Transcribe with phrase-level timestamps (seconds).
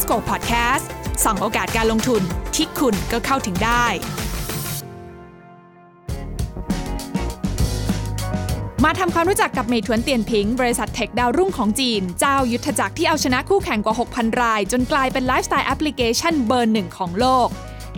[0.00, 0.84] s c o Podcast
[1.24, 2.22] ส่องโอกาสการลงทุน
[2.54, 3.86] ที่คุณก็เข้าถึงได้
[8.84, 17.48] มาทำความรู้จักกับเมยทวนเตียนพิง บริษัทเทคดาวรุ่งของจีน เจ้ายุทธจักรที่เอาชนะคู่แข่งกว่า 6,000 ราย จนกลายเป็นไลฟ์สไตล์แอปพลิเคชันเบอร์หนึ่งของโลก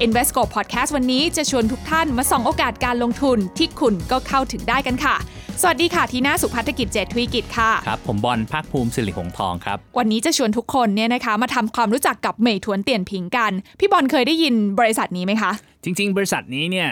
[0.05, 5.17] Invesco Podcast วันนี้จะชวนทุกท่านมาส่องโอกาสการลงทุนที่คุณก็เข้าถึงได้กันค่ะ
[5.63, 15.53] สวัสดีค่ะทีน่าสุพัฒกิจเจตทวีกิจค่ะ ครับผมบอลภาคภูมิสิริหงส์ทองครับ วันนี้จะชวนทุกคนเนี่ยนะคะมาทำความรู้จักกับเมยทวนเตียนพิงกัน พี่บอลเคยได้ยินบริษัทนี้ไหมคะ
[15.85, 16.89] จริง ๆ บริษัทนี้เนี่ย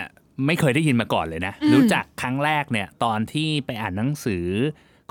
[0.46, 4.45] ไม่เคยได้ยินมาก่อนเลยนะ รู้จักครั้งแรกเนี่ยตอนที่ไปอ่านหนังสือ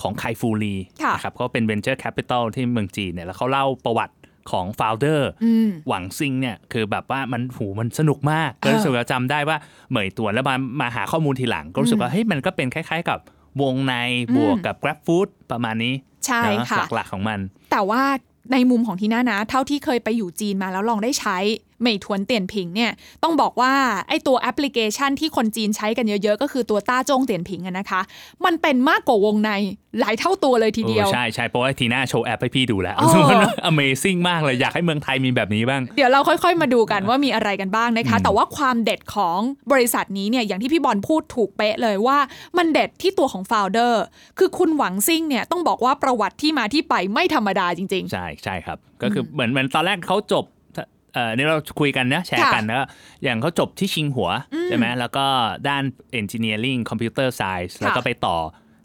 [0.01, 4.15] ของไคฟูรีค่ะนะครับเขาเป็น Venture Capital ที่เมืองจีนเนี่ยแล้วเขาเล่าประวัติ
[4.51, 9.57] ของโฟลเดอร์อืมหวังซิงเนี่ยคือแบบว่ามันหูมันสนุกมากก็รู้สึกว่าจำได้ว่า
[9.89, 13.19] เหมยตวนแล้วมามาหาข้อมูลทีหลัง ก็รู้สึกว่าเฮ้ยมันก็เป็นคล้าย ๆ กับ
[13.61, 13.93] วงใน
[14.35, 15.93] บวกกับ Grab Food ประมาณนี้
[16.25, 17.39] ใช่เนอะค่ะหลักๆของมัน
[17.71, 18.03] แต่ว่า
[18.53, 21.37] ในมุมของทีน่านะ เท่าที่เคยไปอยู่จีนมาแล้วลองได้ใช้
[21.81, 22.91] Meituan Dianping เนี่ย
[23.23, 23.73] ต้องบอกว่า
[24.09, 28.01] ไอตัวแอปพลิเคชันที่คนจีนใช้กันเยอะๆ ก็คือตัว Dazhong Dianping อะนะคะ
[28.45, 29.51] มันเป็นมากกว่าวงใน
[29.99, 33.37] หลายเท่าตัวเลยทีเดียวโอ้ใช่ใช่เพราะว่าทีน่าโชว์แอปให้พี่ดูแล้วอ๋อมัน
[33.71, 39.39] Amazing มากเลย อยากให้เมืองไทยมีแบบนี้บ้าง เดี๋ยวเราค่อยๆ มาดูกันว่ามีอะไรกันบ้างนะคะ แต่ว่าความเด็ดของ
[39.71, 42.17] บริษัทนี้เนี่ยอย่างที่พี่บอลพูดถูกเป๊ะเลยว่า
[42.57, 44.03] มันเด็ดที่ตัวของ founder
[44.39, 50.45] คือคุณหวังซิ่งเนี่ยต้องบอกว่าประวัติที่มาที่ไปไม่ธรรมดาจริงใช่ใช่ครับก็คือเหมือนเหมือนตอนแรกเขาจบ
[51.15, 52.87] เอ่อนี่เราคุยกันนะแชร์ค่ะกันนะ
[53.23, 54.29] อย่างเขาจบที่ชิงหัว
[54.67, 55.25] ใช่ไหมแล้วก็
[55.67, 55.83] ด้าน
[56.19, 58.37] Engineering Computer Science แล้วก็ไปต่อ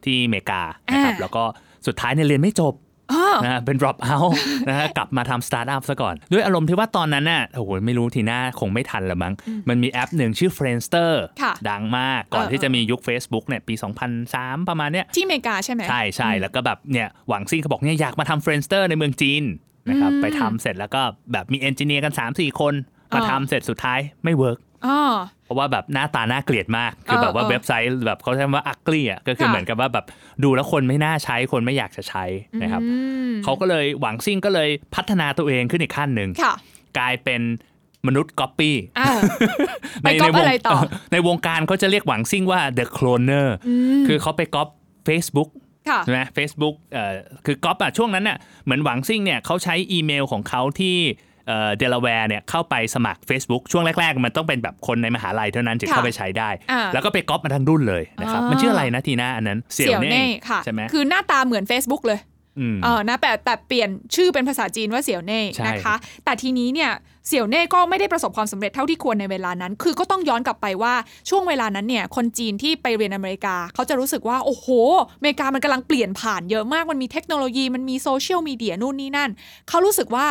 [0.05, 1.43] ที่อเมริกานะครับอ่าแล้วก็
[1.87, 4.35] สุดท้ายเนี่ยเรียนไม่จบๆอ้อนะเป็น drop out
[4.69, 9.35] นะฮะกลับมาทำสตาร์ทอัพซะก่อน ด้วยอารมณ์ที่ว่าตอนนั้นน่ะโอ้โหไม่รู้ปีหน้าคงไม่ทันละมั้ง
[9.69, 13.75] มันมีแอปหนึ่งชื่อ Friendster ค่ะดังมากก่อนเออที่จะมียุค Facebook เนี่ยปี
[14.23, 19.45] 2003 ประมาณเนี้ยที่อเมริกาใช่ไหมใช่ใช่แล้วก็แบบเนี่ยหวังซิ่งเขาบอกเนี่ยอยากมาทำ Friendster ในเมืองจีน
[19.89, 22.75] นะครับอืมไปทำเสร็จแล้วก็แบบมี engineer กัน3 4คน
[23.15, 24.99] มาอ่าทำเสร็จสุดท้ายไม่ work อ๋อ
[25.45, 30.05] เพราะว่าแบบหน้าตาน่าเกลียดมาก คือเออแบบว่าเออเว็บไซต์แบบเขาใช้คำว่า ugly อะก็คือค่ะเหมือนกับว่าแบบ
[30.45, 32.25] ดูแล้วคนไม่น่าใช้คนไม่อยากจะใช้
[32.63, 32.95] นะครับอื
[33.31, 36.55] มเขาก็เลยหวังซิ่งก็เลยพัฒนาตัวเองขึ้นอีกขั้นหนึ่งค่ะ
[36.99, 37.41] กลายเป็น
[38.07, 39.13] มนุษย์ก๊อปปี้อ่า
[40.03, 40.79] ไปก๊อปวงอะไรต่อ
[41.13, 43.47] ในวงการเขาจะเรียกหวังซิ่งว่า the cloner
[44.01, 44.69] มคือเขาไปก๊อป
[45.09, 45.70] Facebook ค่ะ
[46.05, 47.15] ใช่ไหม Facebook เอ่อ
[47.47, 50.97] คือก๊อปอะช่วงนั้นน่ะเหมือนหวังซิ่งเนี่ยเขาใช้อีเมลของเขาที่
[51.47, 62.40] เอ่อเดลาแวร์เนี่ยเข้าไปสมัคร Facebook ช่วงแรก ๆ มันต้องเป็นแบบคนในมหาลัยเท่านั้นถึงค่ะเข้าไปใช้ได้อ่าแล้วก็ไปก๊อปมาทั้งรุ่นเลยนะครับอ่ามัมันชื่ออะไรนะทีน่าอันนั้นเสี่ยวเน่ค่ะใช่ไหมคือหน้าตาเหมือน Facebook เลยอืม
[62.83, 65.95] เออนะแต่แต่เปลี่ยนชื่อเป็นภาษาจีนว่าเสี่ยวเน่ใช่นะคะ
[66.25, 66.93] แต่ทีนี้เนี่ย
[67.29, 70.95] เสี่ยวเน่ก็ไม่ได้ประสบความสำเร็จเท่าที่ควรในเวลานั้น คือก็ต้องย้อนกลับไปว่า
[71.31, 74.67] ช่วงเวลานั้นเนี่ยคนจีนที่ไปเรียนอเมริกา เขาจะรู้สึกว่า โอ้โห
[75.19, 79.31] อเมริกามันกำลังเปลี่ยนผ่านเยอะมากมันมีเทคโนโลยีมันมีโซเชียลมีเดียนู่นนี่นั่น
[79.69, 80.27] เขารู้สึกว่า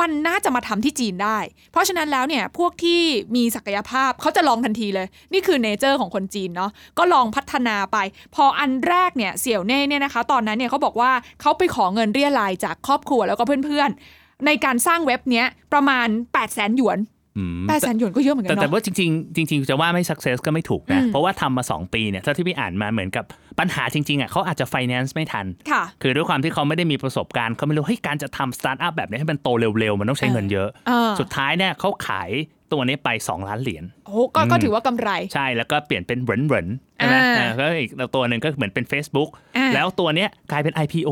[0.00, 1.38] มันน่าจะมาทำที่จีนได้
[1.72, 3.00] เพราะฉะนั้นแล้วเนี่ยพวกที่
[3.36, 7.96] มีศักยภาพเขาจะลองทันทีเลย นี่คือเนเจอร์ของคนจีนเนาะก็ลองพัฒนาไป
[8.34, 16.98] พออันแรกเนี่ยเสี่ยวเน่เนี่ยนะคะ ตอนนั้นเนี่ยเขาบอกว่าเขาไปขอเงินเรี่ยไรจากครอบครัวแล้วก็เพื่อนๆ ในการสร้างเว็บเนี้ยประมาณ 8 0 0แสนหยวน
[17.36, 23.24] อืม8 0 0แสนหยวนก็เยอะเหมือนกัแต่นแต่เนาะว่าจริงๆจริง ๆ จะว่าไม่ success ก็ไม่ถูกนะอืมเพราะว่าทำมา 2 ปีเนี่ยเท่าที่พี่อ่านมาเหมือนกับ
[23.58, 32.30] ปัญหาจริงๆอะเขาอาจจะ finance ไม่ทันค่ะคือด้วยความที่เขาไม่ได้มีประสบการณ์เขาไม่รู้เฮ้ยการจะทำสตาร์ทอัพแบบนี้ให้มันโตเร็วๆ มันต้องใช้เงินเยอะเออสุดท้ายเนี่ยเขาขาย
[32.72, 36.68] ตัวนี้ไป 2 ล้านเหรียญโอ้โหก็ก็ถือว่ากำไร ใช่แล้วก็เปลี่ยนเป็นเหรินเหริน
[36.98, 41.10] ใช่ไหมอ่าอ่าแล้วอีกตัวหนึ่งก็เหมือนเป็น Facebook อ่าแล้วตัวเนี้ยกลายเป็น IPO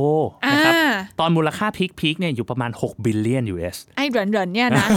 [0.51, 4.89] นะครับอ่าตอนมูลค่า peak peak เนี่ยอยู่ประมาณ 6 billion US ไอ้เหรินเหรินเนี่ยนะ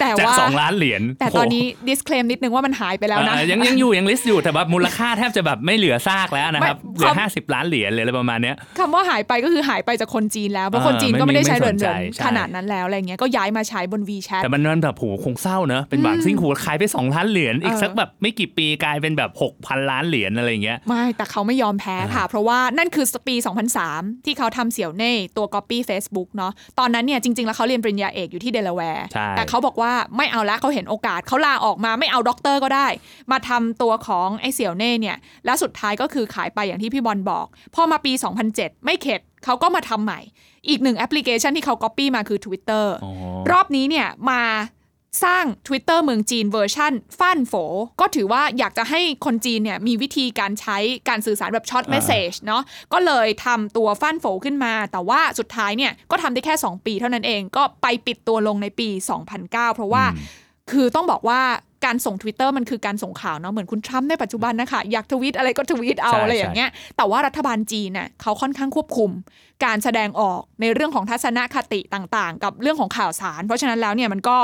[0.00, 19.30] แต่จากว่า2ล้านเหรียญแต่ตอนนี้ disclaim นิดนึงว่ามันหายไปแล้วนะเอ่อยังยังอยู่ยัง list อยู่แต่แบบมูลค่าแทบจะแบบไม่เหลือซากแล้วนะครับไม่เหลือความ50 ล้านเหรียญเลยอะไรประมาณเนี้ยคำว่าหายไปก็คือหายไปจากคนจีนแล้วเพราะเออคนจีนก็ไม่ได้ใช้ไม่มีเหรินเหรินไม่สนใจใช่ขนาดนั้นแล้วอะไรเงี้ยก็ย้ายมาใช้บน WeChat แต่มันมันแบบโหคงเศร้าเนอะเป็นหวังซิ่งหูยขายไป2ล้านเหรียญอีกเออสักแบบไม่กี่ปีกลายเป็นแบบ
[19.60, 23.34] 6,000ล้านเหรียญอะไรอย่างเงี้ยไม่แต่เขาไม่ยอมแพ้ค่ะ เพราะว่านั่นคือปี
[23.80, 32.86] 2003 ที่เขาทำเสี่ยวเน่ตัว Copy Facebook เนาะตอนนั้นเนี่ยจริงๆ แล้วเขาเรียนปริญญาเอกอยู่ที่เดลาแวร์ใช่แต่เขาบอกว่าไม่เอาละเขาเห็นโอกาสเขาลาออกมาไม่เอาด็อกเตอร์ก็ได้
[33.30, 38.12] มาทำตัวของไอเสี่ยวเน่เนี่ยแล้วสุดท้ายก็คือขายไปอย่างที่พี่บอลบอกพอมาปี
[38.48, 40.20] 2007 ไม่เข็ดเขาก็มาทำใหม่
[40.68, 43.12] อีกหนึ่งแอปพลิเคชันที่เขา Copy มาคือ Twitter อ๋อ
[43.50, 44.42] รอบนี้เนี่ยมา
[45.24, 47.54] สร้าง Twitter เมืองจีนเวอร์ชันฟั่นโฝ
[48.00, 50.78] ก็ถือว่าอยากจะให้คนจีนเนี่ยมีวิธีการใช้
[51.08, 52.62] การสื่อสารแบบ short message เนาะ
[52.92, 58.88] ก็เลยทำตัวฟั่นโฝขึ้นมา แต่ว่าสุดท้ายเนี่ยก็ทำได้แค่ 2 ปีเท่านั้นเองก็ไปปิดตัวลงในปี
[59.32, 60.04] 2009 เพราะว่า
[60.70, 61.40] คือต้องบอกว่า
[61.84, 69.10] การส่ง Twitter มันคือการส่งข่าวเนาะเหมือนคุณทรัมป์ในปัจจุบันนะคะอยากทวีตอะไรก็ทวีตเอาใช่อะไรอย่างเงี้ยแต่ว่ารัฐบาลจีนน่ะเขาค่อนข้างควบคุม
[69.64, 74.36] การแสดงออกในเรื่องของทัศนคติต่างๆ กับเรื่องของข่าวสาร เพราะฉะนั้นแล้วเนี่ยมันก็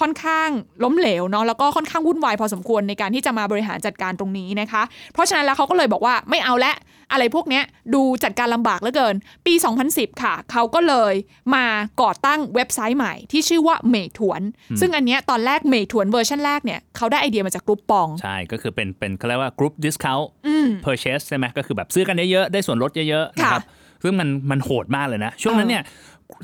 [0.00, 0.48] ค่อนข้าง
[0.84, 4.82] ล้มเหลวเนาะแล้วก็ค่อนข้างวุ่นวายพอสมควรในการที่จะมาบริหารจัดการตรงนี้นะคะ
[5.12, 6.74] เพราะฉะนั้นแล้วเขาก็เลยบอกว่าไม่เอาละ
[7.12, 9.14] อะไรพวกเนี้ยดูจัดการลำบากเหลือเกิน
[9.46, 9.54] ปี
[9.88, 11.14] 2010 ค่ะ เขาก็เลย
[11.54, 11.64] มา
[12.02, 14.40] ก่อตั้งเว็บไซต์ใหม่ที่ชื่อว่าเมถวน
[14.80, 23.62] ซึ่งอันเนี้ยตอนแรกเมถวนเวอร์ชันแรกเนี่ยเขาได้ไอเดียมาจากกรุ๊ปปอง ใช่ ก็คือเป็นเป็นเขาเรียกว่า group discount อืม purchase ใช่ไหมก็คือแบบซื้อกันเยอะๆ ได้ส่วนลดเยอะๆค่ะนะครับ
[24.04, 25.84] ซึ่งมันมันโหดมากเลยนะ ช่วงนั้นเนี่ย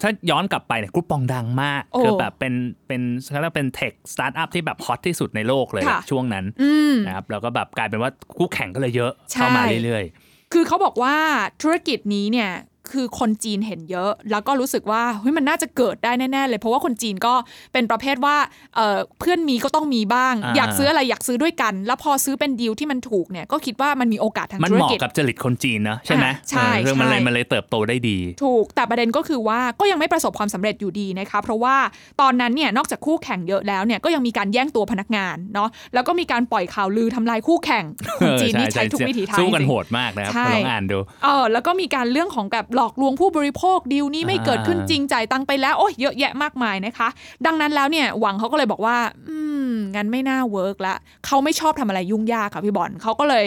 [0.03, 2.55] ถ้าย้อนกลับไปเนี่ย Groupon ดังมากโอ้คือแบบเป็น
[2.87, 10.05] เป็นเขาเรียกว่าเป็น tech สตาร์ทอัพที่แบบ hot ที่สุดในโลกเลยค่ะช่วงนั้นอืมนะครับแล้วก็แบบกลายเป็นว่าคู่แข่งก็เลยเยอะใช่เข้ามาเรื่อย
[10.53, 11.17] คือเขาบอกว่า
[11.63, 12.51] ธุรกิจนี้เนี่ย
[12.93, 17.35] คือคนจีนเห็นเยอะ แล้วก็รู้สึกว่าเฮ้ยมันน่าจะเกิดได้แน่ๆเลย เพราะว่าคนจีนก็
[17.73, 18.37] เป็นประเภทว่า
[18.77, 31.77] เอ่อเพื่อนมีก็ต้องมีบ้างอ่าอยากซื้ออะไรอยากซื้อด้วยกัน แล้วพอซื้อเป็นดีลที่มันถูกเนี่ยก็คิดว่ามันมีโอกาสทางๆมันธุเหรมาะกิจกับจริตคนจีนเนอะใช่ไหมอะใช่เออเรื่องมันเลยใช่มันเลยเติบโตได้ดี ถูกแต่ประเด็นก็คือว่าก็ยังไม่ประสบความสำเร็จอยู่ดีนะคะเพราะว่า
[32.21, 37.85] ตอนนั้นเนี่ยนอกจากคู่แข่งเยอะแล้วเนี่ยก็ยังมีการแย่งตัวพนักงานเนาะแล้วก็มีการปล่อยข่าวลือทำลายคู่แข่ง
[38.21, 47.09] คนจีนนี่ใช้ทุกวิถีทางสู้กันจริงๆโหดมากนะครับใช่ลองอ่านดูเออแล้วก็มีการเรื่องของแบบหลอกลวงผู้บริโภคดีลนี้ไม่อ่าเกิดขึ้นจริงจ่ายตังค์ไปแล้วโอ้ยเยอะแยะมากมายนะคะ
[47.47, 48.97] ดังนั้นแล้วเนี่ยหวังเขาก็เลยบอกว่า
[49.29, 49.39] อื
[49.71, 50.95] มงั้นไม่น่า work ละ
[51.27, 53.45] เขาไม่ชอบทำอะไรยุ่งยากค่ะพี่บอลเขาก็เลย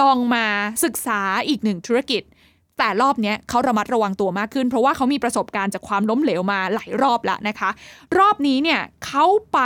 [0.00, 0.44] ลองมา
[0.84, 2.22] ศึกษาอีกหนึ่งธุรกิจ
[2.78, 7.70] แต่รอบเนี้ยเขาระมัดระวังตัวมากขึ้น เพราะว่าเขามีประสบการณ์จากความล้มเหลวมาหลายรอบแล้วนะคะ
[8.18, 9.58] รอบนี้เนี่ยเขาไป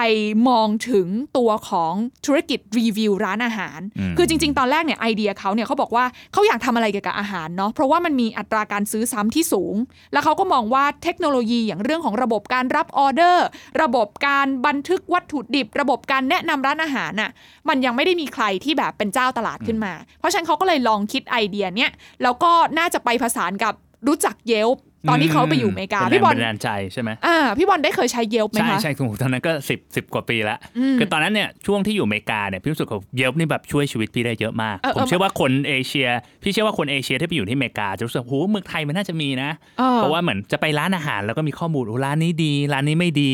[0.49, 1.09] มองถึง
[1.39, 1.93] ตัวของ
[2.27, 9.75] ธุรกิจรีวิวร้านอาหารอืมคือจริง ๆ ตอนแรกเนี่ยไอเดียเขาเนี่ยเขาบอกว่าเขาอยากทำอะไรเกี่ยวกับอาหารเนาะเพราะว่ามันมีอัตราการซื้อซ้ำที่สูง
[10.12, 13.47] แล้วเขาก็มองว่าเทคโนโลยีอย่างเรื่องของระบบการรับออเดอร์
[13.83, 17.31] ระบบการบันทึกวัตถุดิบ ระบบการแนะนำร้านอาหารน่ะ
[17.69, 21.91] มันยังไม่ได้มีใครที่แบบเป็นเจ้าตลาดขึ้นมา เพราะฉะนั้นเขาก็เลยลองคิดไอเดียเนี้ย
[22.23, 23.75] แล้วก็น่าจะไปผสานกับ
[24.06, 24.71] รู้จัก Yelp
[25.08, 36.08] ตอนที่เขาไปอยู่อเมริกาเป็นพี่บอลแรงบันดาลใจใช่ไหมอ่าพี่บอลได้เคยใช้ Yelp ไหมใช่คะใช่ถูกตอนนั้นก็สิบสิบกว่าปีละอืมคือตอนนั้นเนี่ยช่วงที่อยู่อเมริกาเนี่ยพี่รู้สึกว่า Yelp นี่แบบช่วยชีวิตพี่ได้เยอะมากเออเออผมเชื่อว่าคนเอเชีย
[36.43, 39.50] พี่เชื่อว่าคนเอเชียที่ไปอยู่ที่อเมริกาจะรู้สึกโหเมืองไทยมันน่าจะมีนะ
[39.81, 43.32] ออเพราะว่าเหมือนจะไปร้านอาหารแล้วก็มีข้อมูลโอ้ร้านนี้ดีร้านนี้ไม่ดี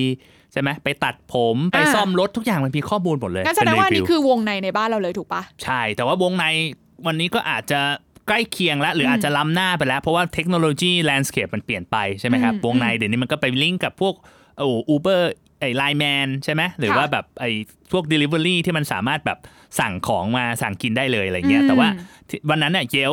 [0.52, 6.44] ใช่ไหมไปตัดผมไปอ่าซ่อมรถทุกอย่างมันมีข้อมูลหมดเลยงั้นแสดงว่าเป็นี่รีวิคือวงในในบ้านเราเลยถูกปะใช่ แต่ว่าวงใน
[7.06, 7.80] วันนี้ก็อาจจะ
[8.28, 14.14] ใกล้เคียงแล้วหรืออาจจะล้ำหน้าไปแล้ว เพราะว่าเทคโนโลยีแลนด์สเคปมันเปลี่ยนไปใช่ไหมครับอืมวงในเดี๋ยวนี้มันก็ไปลิงก์กับพวก
[14.58, 17.50] โอ้อูเบอร์ไอ้ไลแมนใช่ไหมหรือค่ะว่าแบบไอ้
[17.92, 19.38] พวก Delivery ที่มันสามารถแบบ
[19.80, 21.88] สั่งของมาสั่งกินได้เลยอะไรเงี้ยอืมแต่ว่า
[22.28, 23.12] ที่วันนั้นเนี่ยเยล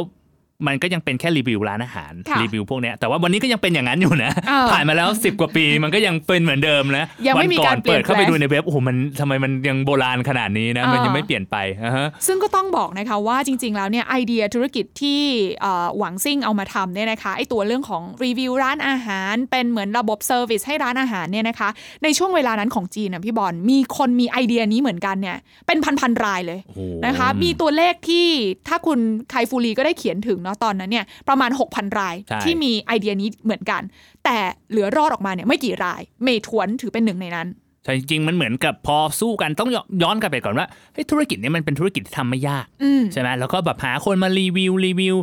[0.68, 15.21] มันก็ยังเป็นแค่รีวิวร้านอาหารค่ะรีวิวพวกเนี้ยแต่ว่าวันนี้ก็ยังเป็นอย่างนั้นอยู่นะเออผ่านมาแล้ว 10 กว่าปีมันก็ยังเป็นเหมือนเดิมนะยังไม่มีวัก่กาอรนเปลี่เปิยดนเข้าไปแปลงดูในเว็บโอ้โหมันทำไมมันยังโบราณขนาดนี้นะมันยังไม่เปลี่ยนไปอ่าฮะซึ่งก็ต้องบอกนะคะว่าจริง ๆ แล้วเนี่ยไอเดียธุรกิจที่
[15.62, 21.69] เอ่อหวังซิ่งเอามาทำเนี่ยนะคะไอตัวเรื่องของรีวิวร้านอาหาร เป็นเหมือนระบบเซอร์วิสให้ร้านอาหารเนี่ยนะคะ
[22.04, 25.38] ในช่วงเวลานั้นของจีนนะพี่บอลมีคนมีไอเดียนี้เหมือนกันเนี่ย
[25.68, 28.27] เป็นพันๆรายเลยโอ้โหนะคะ มีตัวเลขที่
[28.68, 29.00] ถ้าคุณ
[29.30, 33.81] ไคฟูรีก็ได้เขียนถึงเนาะตอนนั้นเนี่ยประมาณ 6,000 รายใช่ที่มีไอเดียนี้เหมือนกัน
[34.25, 34.38] แต่
[34.71, 37.47] เหลือรอดออกมาเนี่ยไม่กี่ราย เมทวนถือเป็นหนึ่งในนั้น
[37.83, 45.15] ใช่จริงๆมันเหมือนกับพอสู้กันต้องย้อนย้อนกลับไปก่อนว่าเฮ้ยธุรกิจเนี้มันเป็นธุรกิจที่ทำไม่ยากอืมใช่ไหมแล้วก็แบบหาคนมารีวิวรีวิว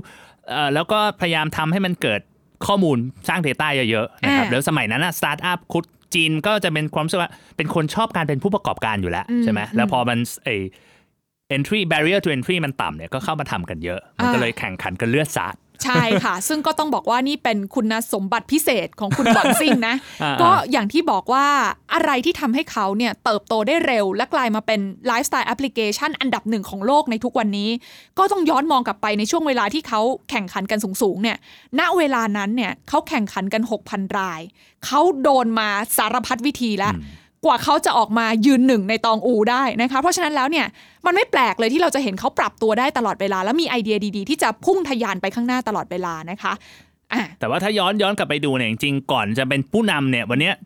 [0.50, 2.20] เอ่อแล้วก็พยายามทำให้มันเกิด
[2.66, 2.98] ข้อมูล
[3.28, 5.84] สร้าง Data เยอะๆนะครับอ่าแล้วสมัยนั้นอะสตาร์ทอัพคุด
[6.14, 10.49] จีนก็จะเป็นความรู้สึกว่าเป็นคนชอบการเป็นผู้ประกอบการอยู่แล้วอืมใช่ไหมอืมแล้วพอมันไอ
[11.57, 21.47] entry barrier to entry มันต่ำเนี่ยก็เข้ามาทำกันเยอะ มันก็อ่าเลยแข่งขันกันเลือดสาดใช่ค่ะ ซึ่งก็ต้องบอกว่านี่เป็นคุณสมบัติพิเศษของคุณหวังซิ่งนะอ่าก็อย่างที่บอกว่า
[21.95, 27.71] อะไรที่ทำให้เขาเนี่ยเติบโตได้เร็ว และกลายมาเป็นไลฟ์สไตล์แอปพลิเคชันอันดับหนึ่งของโลกในทุกวันนี้
[28.19, 31.37] ก็ต้องย้อนมองกลับไปในช่วงเวลาที่เขาแข่งขันกันสูงๆเนี่ย
[31.78, 34.40] ณ เวลานั้นเนี่ยเขาแข่งขันกัน 6,000 ราย
[34.87, 36.95] เขาโดนมาสารพัดวิธีแล้ว
[37.44, 40.66] กว่าเขาจะออกมายืนหนึ่งในตองอูได้นะคะ เพราะฉะนั้นแล้วเนี่ย
[41.06, 46.52] มันไม่แปลกเลยที่เราจะเห็นเขาปรับตัวได้ตลอดเวลา และมีไอเดียดีๆ ที่จะพุ่งทะยานไปข้างหน้าตลอดเวลานะคะ
[47.12, 50.56] อะแต่ว่าถ้าย้อนย้อนกลับไปดูเนี่ยจริงๆก่อนจะเป็นผู้นำเนี่ยวันเนี้ย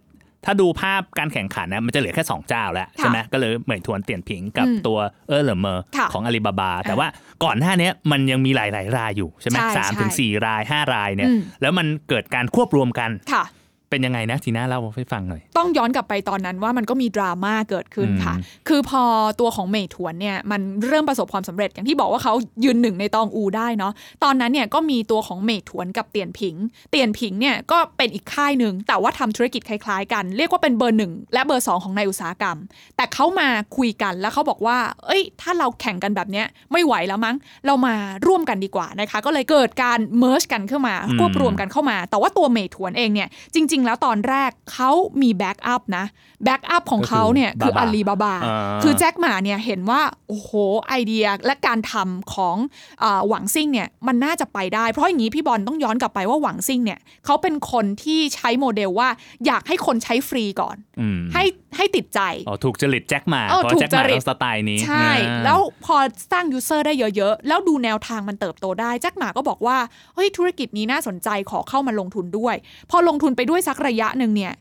[0.45, 7.07] ถ้าดูภาพการแข่งขันนะมันจะเหลือแค่ 2 เจ้าแล้วค่ะใช่ไหมก็เลยเหมือนทวนเตียนผิงกับอืมตัวเออร์เหลอเมอร์ค่ะของอาลีบาบา แต่ว่า
[7.45, 13.45] ก่อนหน้าเนี้ยมันยังมีหลาย ๆ รายอยู่ใช่ไหมใช่สามถึงใช่สี่ราย 5 รายเนี่ยอืมแล้วมันเกิดการควบรวมกันค่ะ
[13.91, 18.35] เป็นยังไงนะทีน่าเล่าให้ฟังหน่อยต้องย้อนกลับไปตอนนั้นว่ามันก็มีดราม่าเกิดขึ้นค่ะ
[18.69, 19.03] คือพอ
[19.41, 23.93] ตัวของเมยถวนเนี่ยมันเริ่มประสบความสำเร็จอย่างที่บอกว่าเขายืนหนึ่งในตองอูได้เนาะ
[24.25, 26.55] ตอนนั้นเนี่ยก็มีตัวของเมยถวนกับเตียนผิง
[26.91, 32.59] เตียนผิงเนี่ยก็เป็นอีกค่ายหนึ่งแต่ว่าทำธุรกิจคล้ายๆ กัน เรียกว่าเป็นเบอร์หนึ่งและเบอร์สองของในอุตสาหกรรม
[32.97, 37.37] แต่เขามาคุยกันแล้วเขาบอกว่า เอ้ย ถ้าเราแข่งกันแบบเนี้ยไม่ไหวแล้วมั้ง
[37.67, 37.95] เรามา
[38.27, 44.91] ร่วมกันดีกว่านะคะ ก็เลยเกิดการ merge กันขึ้นมาอืมควบรวมกันเข้ามา แต่ว่าตัวเมยถวนเองเนี่ยจริงๆ แล้วตอนแรกเขา
[45.23, 46.05] มี backup นะ
[46.45, 50.51] backup ของเขาเนี่ยคืออาลีบาบาอ่าคือแจ็คหม่าเนี่ยเห็นว่า โอ้โห
[50.89, 52.57] ไอเดียและการทำของ
[53.03, 59.09] อาหวังซิ่งเนี่ยมันน่าจะไปได้ เพราะอย่างนี้พี่บอลต้องย้อนกลับไปว่าหวังซิ่งเนี่ยเขาเป็นคนที่ใช้โมเดลว่า
[59.47, 61.45] อยากให้คนใช้ฟรีก่อนอืมให้
[61.77, 65.97] ให้ติดใจอ๋อถูกจริตแจ็คหม่าเออเพราะถูกแจ็คหม่าจริตต้องสไตล์นี้ ใช่อ่าแล้วพอ
[66.33, 69.77] สร้าง user ได้เยอะๆ แล้วดูแนวทางมันเติบโตได้แจ็คหม่าก็บอกว่า
[70.15, 72.55] เฮ้ยธุรกิจนี้น่าสนใจขอเข้ามาลงทุนด้วย
[72.91, 74.55] พอลงทุนไปด้วยสักระยะหนึ่งเนี่ย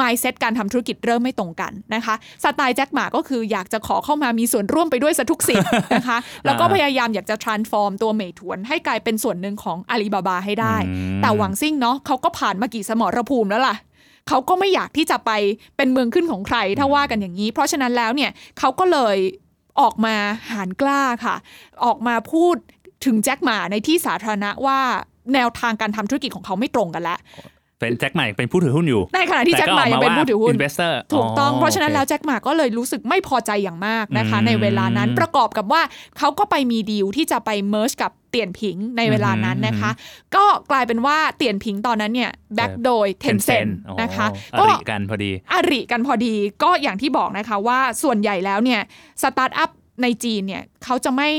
[0.00, 2.14] mindset การทำธุรกิจเริ่มไม่ตรงกันนะคะ
[2.44, 5.64] สไตล์แจ็คหม่าก็คืออยากจะขอเข้ามามีส่วนร่วมไปด้วยซะทุกสิ่ง
[5.96, 13.76] นะคะ แล้วก็พยายามอยากจะ transform ตัวเมยถวน ให้กลายเป็นส่วนหนึ่งของอาลีบาบาให้ได้อืมแต่หวังซิ่งเนาะเขาก็ผ่านมากี่สมรภูมิแล้วล่ะ
[14.28, 15.30] เขาก็ไม่อยากที่จะไป
[15.76, 19.16] เป็นเมืองขึ้นของใครถ้าว่ากันอย่างนี้ เพราะฉะนั้นแล้วเนี่ยเขาก็เลย
[19.80, 20.14] ออกมา
[20.52, 21.36] หาญกล้าค่ะ
[21.84, 22.56] ออกมาพูด
[23.04, 24.78] ถึงแจ็คหม่าในที่สาธารณะว่า
[25.34, 27.18] แนวทางการทำธุรกิจของเขาไม่ตรงกันแล้ว
[27.84, 35.82] เป็นแจ็คหม่ายังเป็นผู้ถือหุ้นอยู่ในขณะที่แจ็คหม่ายังเป็นผู้ถือหุ้น investor ถูกต้องเพราะฉะนั้นแล้วแจ็คหม่าก็เลยรู้สึกไม่พอใจอย่างมากนะคะ ในเวลานั้นประกอบกับว่า
[36.18, 39.90] เขาก็ไปมีดีลที่จะไป merge กับเตียนผิงในเวลานั้นนะคะ
[40.34, 43.68] ก็กลายเป็นว่าเตียนผิงตอนนั้นเนี่ย back โดย Tencent
[44.02, 44.26] นะคะ
[44.58, 48.80] ก็ก็กันพอดีอริกันพอดีก็อย่างที่บอกนะคะว่าส่วนใหญ่แล้วเนี่ย
[49.22, 49.70] สตาร์ทอัพ
[50.02, 51.30] ในจีนเนี่ยเขาจะไม่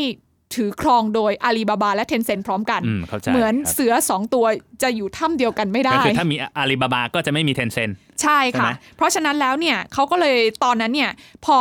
[0.55, 4.45] ถือครองโดยอาลีบาบาและเทนเซ n พร้อมกันอืมเข้าใจเหมือนครับเสือสองตัว
[4.83, 7.89] จะอยู่ถ้ำเดียวกันไม่ได้ก็คือถ้ามีอาลีบาบาก็จะไม่มี Tencent
[8.21, 11.11] ใช่ใช่ค่ะไหมเพราะฉะนั้นแล้วเนี่ยเขาก็เลยตอนนั้นเนี่ย
[11.45, 11.57] พอ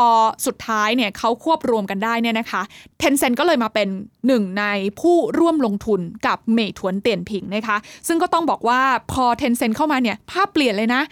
[0.46, 2.62] สุดท้ายเนี่ยเขาควบรวมกันได้เนี่ยนะคะ
[2.98, 3.88] เทนเซ n ก็เลยมาเป็น
[4.26, 4.64] หนึ่งใน
[5.00, 7.76] ผู้ร่วมลงทุนกับเมยถวนเตียนผิงนะคะ
[8.08, 8.80] ซึ่งก็ต้องบอกว่า
[9.12, 11.02] พอเทนเซ n เข้ามาเนี่ยภาพเปลี่ยนเลยนะ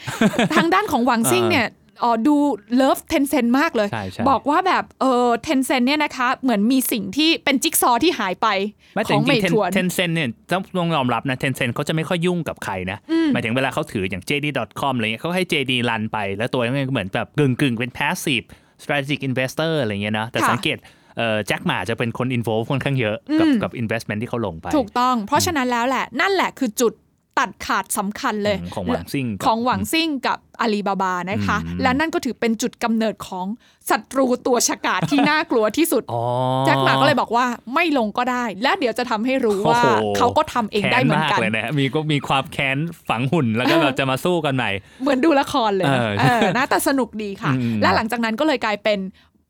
[0.54, 1.66] ทางด้านของหวังซิ่งเนี่ย
[2.02, 2.36] อ๋อดู
[2.76, 8.48] เลิฟเทนเซ n มากเลยใช่ใช่บอกว่าแบบเออเทนเซ n เนี่ยนะคะ เหมือนมีสิ่งที่เป็นจิ๊กซอว์ที่หายไป
[8.94, 12.98] ไม่ขแต่อจงเมริยงถวนๆเทนเซนเนี่ยต้องต้องยอมรับนะเทนเซนเขาจะไม่ค่อยยุ่งกับใครนะ
[13.32, 18.44] หมายถึงเวลาเขาถืออย่าง JD.com อะไรเงี้ยเขาให้ JD รันไป แล้วตัวนั้นก็เหมือนแบบกึ่งกึ่งๆเป็น passive
[18.82, 20.78] strategic investor อะไรเงี้ยนะแต่ค่ะสังเกต
[21.16, 26.92] เอ่อแจ็คหมาจะเป็นคน involve ค่อนข้างเยอะกับกับ investment ที่เขาลงไป ถูกต้อง เพราะฉะนั้นแล้วแหละ นั่นแหละคือจุด
[27.38, 33.46] ตัดขาดสำคัญเลยอืมของหวังซิ่งกับของหวังซิ่งกับอาลีบาบานะคะอืมและนั่นก็ถือเป็นจุดกำเนิดของ
[33.90, 36.22] ศัตรูตัวฉกาจที่น่ากลัวที่สุดอ๋อ
[36.66, 44.70] แจ็คหมาก็เลยบอกว่าไม่ลงก็ได้ และเดี๋ยวจะทำให้รู้ว่าโอ้โหเขาก็ทำเองได้เหมือนกันแค้มากเลยนะมีก็มีความแค้นฝังหุ่นแล้วก็แบบจะมาสู้กันใหม่
[45.02, 48.98] เหมือนดูละครเลยนะเออเออนะแต่สนุกดีค่ะอืมและหลังจากนั้นก็เลยกลายเป็น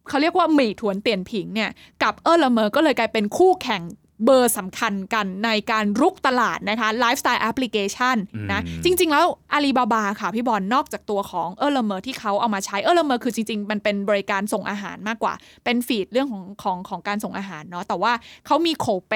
[0.08, 1.70] เขาเรียกว่าหมี่ถวนเตียนผิงเนี่ย
[2.02, 3.82] กับเออร์ละเมอร์ก็เลยกลายเป็นคู่แข่ง
[4.24, 8.16] เบอร์สำคัญกันในการรุกตลาดนะคะไลฟ์สไตล์แอปพลิเคชัน
[8.52, 18.12] นะอืมจริง ๆ แล้วอาลีบาบาค่ะพี่บอลนอกจากตัวของเออร์ละเมอร์ที่เขาเอามาใช้เออร์ละเมอร์คือจริง ๆ มันเป็นบริการส่งอาหารมากกว่า เป็น feed เรื่องของของของการส่งอาหารเนาะแต่ว่า
[18.46, 19.14] เขามีโคเป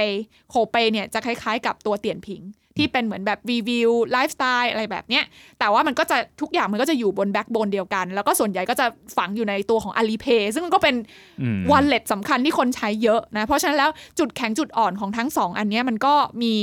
[0.51, 2.43] โคเปเนี่ยจะคล้าย ๆ กับตัวเตียนผิง
[2.77, 5.25] ที่เป็นเหมือนแบบรีวิวไลฟ์สไตล์อะไรแบบเนี้ย
[5.59, 10.95] แต่ว่ามันก็จะทุกอย่างมันก็จะอยู่บน backbone เดียวกัน แล้วก็ส่วนใหญ่ก็จะฝังอยู่ในตัวของ Alipay ซึ่งมันก็เป็น
[11.43, 16.55] อืม wallet สำคัญที่คนใช้เยอะนะเพราะฉะนั้นแล้วจุดแข็งจุดอ่อนของทั้งสองอันเนี้ยมันก็มี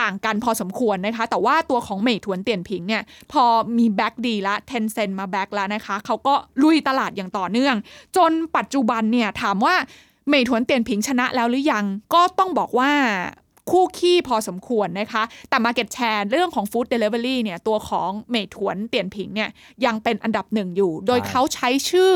[0.00, 3.44] ต่างกันพอสมควรนะคะ แต่ว่าตัวของเหมยถวนเตียนผิงเนี่ย พอ
[3.78, 7.74] มี back ดีละ Tencent มา back แล้วนะคะ เขาก็ลุยตลาดอย่างต่อเนื่อง
[8.16, 9.74] จนปัจจุบันเนี่ยถามว่า
[10.28, 12.90] เหมยถวนเตียนผิงชนะแล้วหรือยัง ก็ต้องบอกว่า
[13.70, 19.50] คู่ขี้พอสมควรนะคะ แต่ Market Share เรื่องของ Food Delivery เนี่ยตัวของเมยถวนเตียนผิงเนี่ย
[19.84, 22.12] ยังเป็นอันดับหนึ่งอยู่ โดยใช่เขาใช้ชื่อ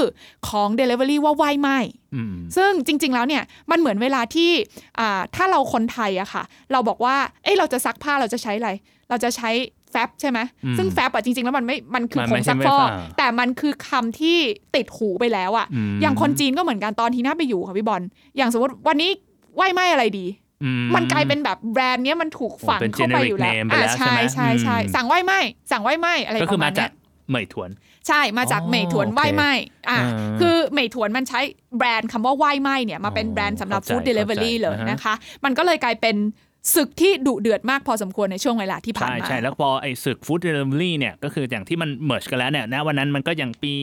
[0.48, 1.68] ของ Delivery ว่าไหวไหม
[2.14, 4.50] อืมซึ่งจริง ๆ แล้วเนี่ยมันเหมือนเวลาที่
[4.98, 6.42] อ่าถ้าเราคนไทยอะค่ะ
[6.72, 8.70] เราบอกว่าเอ้ยเราจะซักผ้าเราจะใช้อะไร
[9.08, 9.50] เราจะใช้
[9.90, 14.38] แฟบใช่ไหมอืมซึ่งแฟบอะจริง ๆ แล้วมันไม่ มันคือมันผไม่งใช่ซักฟอกไม่ใช่แต่มันคือคำที่
[14.74, 18.02] ติดหูไปแล้วอะอืมอย่างคนจีนก็เหมือนกันตอนที่น่าไปอยู่ค่ะพี่บอล
[18.36, 19.10] อย่างสมมติวันนี้
[19.54, 20.49] ไหวไหมอะไรดีอื
[20.94, 25.34] มันกลายเป็นแบบแบรนด์เนี้ยมันถูกฝังเป็นเข้าไปอยู่แล้ว generic name ไปแล้วใช่ใช่ใช่ไหมใช่อืมสั่งไหวไหม
[25.70, 26.92] สั่งไหวไหมอะไรก็ปคือระมามาณจาเนี้กย
[27.30, 27.70] เหมยถวน
[28.08, 29.98] ใช่มาจากอ๋อเหมยถวนโอเคไหวไหมอะอ่า
[30.40, 31.40] คือเหมยถวนมันใช้
[31.78, 35.14] แบรนด์คำว่าไหวไหมเนี่ยมาเป็นแบรนด์สำหรับเข้าใจฟู้ดเดลิเวอรี่เข้าใจเลยอ่าฮะนะคะ
[35.44, 36.16] มันก็เลยกลายเป็น
[36.74, 43.74] ศึกที่ดุเดือดมากพอสมควรในช่วงเวลาที่ผ่านใช่มาใช่แล้วพอไอ้ศึกฟู้ดเดลิเวอรี่เนี่ยก็คืออย่างที่มันเมิร์ชกันแล้วเนี่ยนะวันนั้นมันก็ยังปี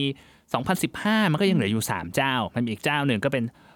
[0.62, 3.67] 2015 มันก็ยังเหลืออยู่ 3 เจ้า มันมีอีกเจ้าหนึ่งก็เป็นเอ่อ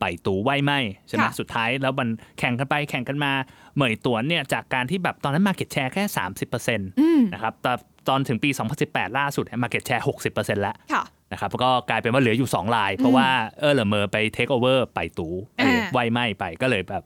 [0.00, 0.72] ไป่ตู้ไหวไหม
[1.08, 2.08] ใช่ไหมค่ะสุดท้ายแล้วมัน
[2.38, 3.32] แข่งกันไปแข่งกันมา
[3.74, 6.04] เหมยตวนเนี่ยจากการที่แบบตอนนั้น market share แค่
[6.52, 7.72] 30%อืมนะครับแต่
[8.08, 8.50] ตอนถึงปี
[8.84, 13.28] 2018 ล่าสุด market share 60%แล้วค่ะนะครับแล้วก็กลายเป็นว่าเหลืออยู่ 2 ราย เพราะว่า
[13.60, 15.28] เออร์เลอเมอร์ไป take over ไป่ตู้
[15.60, 17.02] อ่าไหวไหมไปก็เลยแบบ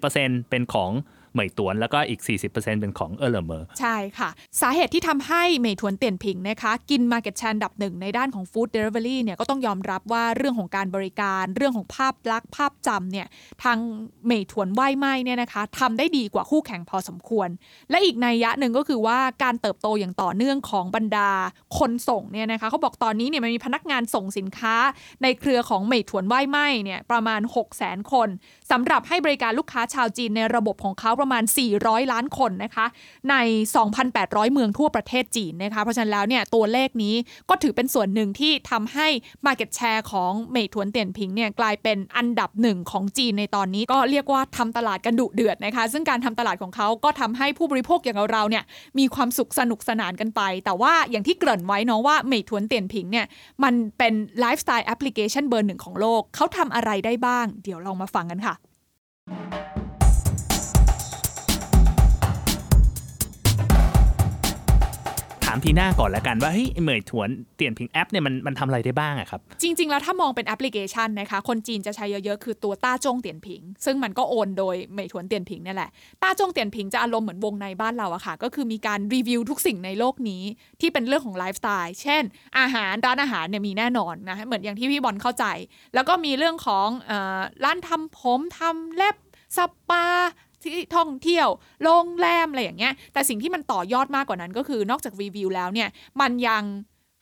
[0.00, 0.90] 60%เป็นของ
[1.32, 2.20] เหมยตวน แล้วก็อีก
[2.50, 4.28] 40%เป็นของเออร์เลอเมอร์ใช่ค่ะ
[4.60, 13.26] สาเหตุที่ทำให้เหมยทวนเตียนผิงนะคะกิน Market Share อันดับหนึ่งในด้านของ Food Delivery เนี่ยก็ต้องยอมรับว่าเรื่องของการบริการ เรื่องของภาพลักษณ์ภาพจำเนี่ย
[13.62, 13.78] ทาง
[14.24, 17.48] เหมยทวนไหวไหมเนี่ยนะคะทำได้ดีกว่าคู่แข่งพอสมควร
[17.90, 21.30] และอีกนัยยะหนึ่งก็คือว่าการเติบโตอย่างต่อเนื่องของบรรดา
[21.78, 24.74] คนส่งเนี่ยนะคะเขาบอกตอนนี้เนี่ยมันมีพนักงานส่งสินค้า
[25.22, 28.28] ในเครือของเหมยทวนไหวไหมเนี่ยประมาณ 6 0 0 0 0 0 คน
[28.70, 31.44] สำหรับให้บริการลูกค้าชาวจีนในระบบของเขาประมาณ
[31.78, 32.86] 400 ล้านคนนะคะ
[33.30, 33.34] ใน
[33.94, 37.14] 2,800 เมืองทั่วประเทศจีนนะคะเพราะฉะนั้นแล้วเนี่ยตัวเลขนี้
[37.48, 39.08] ก็ถือเป็นส่วนหนึ่งที่ทำให้
[39.46, 48.64] Market Share ของเมยทวนเตียนผิงเนี่ยกลายเป็นอันดับหนึ่งของจีนในตอนนี้ก็เรียกว่าทำตลาดกันดุเดือดนะคะ ซึ่งการทำตลาดของเขาก็ทำให้ผู้บริโภคอย่างเราเนี่ย
[48.98, 53.26] มีความสุขสนุกสนานกันไป แต่ว่าอย่างที่เกริ่นไว้เนาะว่าเมยทวนเตียนผิงเนี่ย
[53.64, 75.90] มันเป็นไลฟ์สไตล์แอปพลิเคชันเบอร์หนึ่งของโลกเขาทำอะไรได้บ้าง เดี๋ยวลองมาฟังกันค่ะามทีหน้าก่อนแล้วกันว่าเฮ้ยเหมยถวนเตียนพิงแอปเนี่ยมันมันทำอะไรได้บ้างอะครับ จริง ๆ แล้วถ้ามองเป็นแอปพลิเคชันนะคะ คนจีนจะใช้เยอะๆ คือตัวต้าจงเตียนผิง ซึ่งมันก็ own โดยเหมยถวนเตียนผิงเนี่ยแหละ
[76.22, 80.42] ต้าจงเตียนผิงจะอารมณ์เหมือนวงในบ้านเราอะค่ะ ก็คือมีการรีวิวทุกสิ่งในโลกนี้
[80.80, 82.22] ที่เป็นเรื่องของไลฟ์สไตล์เช่น
[82.58, 85.44] อาหารร้านอาหารเนี่ยมีแน่นอนนะเหมือนอย่างที่พี่บอลเข้าใจ
[85.94, 89.16] แล้วก็มีเรื่องของเออร้านทำผมทำเล็บ
[89.56, 89.58] ส
[89.90, 90.06] ปา
[90.64, 91.48] ที่ท่องเที่ยว
[91.82, 95.88] โรงแรมอะไรอย่างเงี้ย แต่สิ่งที่มันต่อยอดมากกว่านั้นก็คือนอกจากรีวิวแล้วเนี่ย
[96.20, 96.64] มันยัง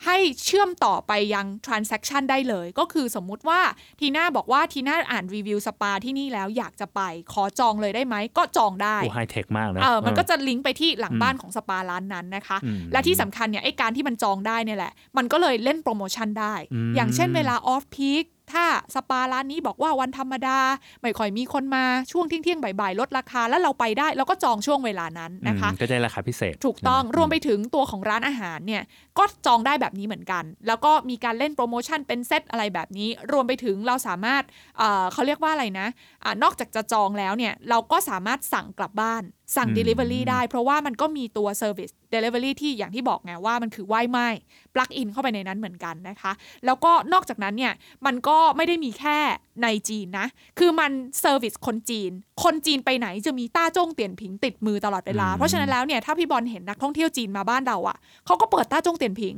[0.06, 3.60] ให้เชื่อมต่อไปยัง transaction ได้เลย ก็คือสมมุติว่า
[4.00, 7.00] ทีน่าบอกว่าทีน่าอ่านรีวิวสปาที่นี่แล้วอยากจะไป
[7.32, 18.64] ขอจองเลยได้ไหม ก็จองได้โอ้ไฮเทคมากนะเออมันก็จะลิงก์ไปที่หลังบ้านของสปาร้านนั้นนะคะอืมและที่สำคัญเนี่ยไอ้การที่มันจองได้เนี่ยแหละ มันก็เลยเล่นโปรโมชั่นได้อืมอย่างเช่นเวลา off-peak ถ้า
[18.94, 20.58] สปาร้านนี้บอกว่าวันธรรมดา
[21.02, 28.82] ไม่ค่อยมีคนมาช่วงเที่ยงๆบ่ายๆลดราคา แล้วเราไปได้เราก็จองช่วงเวลานั้นนะคะอืมก็ได้ราคาพิเศษ ถูกต้องใช่ไหรวมไปถึงตัวของร้านอาหารเนี่ย
[29.18, 34.42] ก็จองได้แบบนี้เหมือนกัน แล้วก็มีการเล่นโปรโมชั่นเป็นเซตอะไรแบบนี้ รวมไปถึงเราสามารถ
[34.78, 35.88] เอ่อเขาเรียกว่าอะไรนะ
[36.24, 39.22] อานอกจากจะจองแล้วเนี่ยเราก็สามารถสั่งกลับบ้าน
[39.56, 44.28] สั่งอืม Delivery ได้ เพราะว่ามันก็มีตัว Service Delivery ที่อย่างที่บอกไงว่ามันคือไหว้ไหม้
[44.74, 46.32] plug-in เข้าไปในนั้นเหมือนกันนะคะ
[46.66, 47.72] แล้วก็นอกจากนั้นเนี่ย
[48.06, 49.18] มันก็ไม่ได้มีแค่
[49.62, 50.26] ในจีนนะ
[50.58, 52.10] คือมัน service คนจีน
[52.44, 59.34] คนจีนไปไหนจะมีต้าจ้งเตียนผิงติดมือตลอดเวลาอืมเพราะฉะนั้นแล้วเนี่ยถ้าพี่บอลเห็นนักท่องเที่ยวจีนมาบ้านเราอะ่ะเขาก็เปิดต้าจ้งเตียนผิง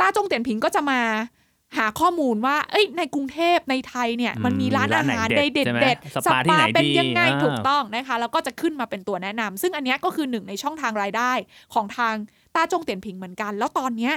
[0.00, 1.00] ต้าจ้งเตียนผิงก็จะมา
[1.78, 11.32] หาข้อมูลว่า เอ้ย ในกรุงเทพในไทยเนี่ย มันมีร้านอาหารร้านไหนในเด็เด็ดดใช่ไหมเด็ดสปาที่ไหนเป็นดียังไงอ่าถูกต้องนะคะ แล้วก็จะขึ้นมาเป็นตัวแนะนำซึ่งอันเนี้ยก็คือหนึ่งในช่องทางรายได้
[11.74, 12.14] ของทาง
[12.54, 14.12] ต้าจงเตียนผิงเหมือนกัน แล้วตอนเนี้ย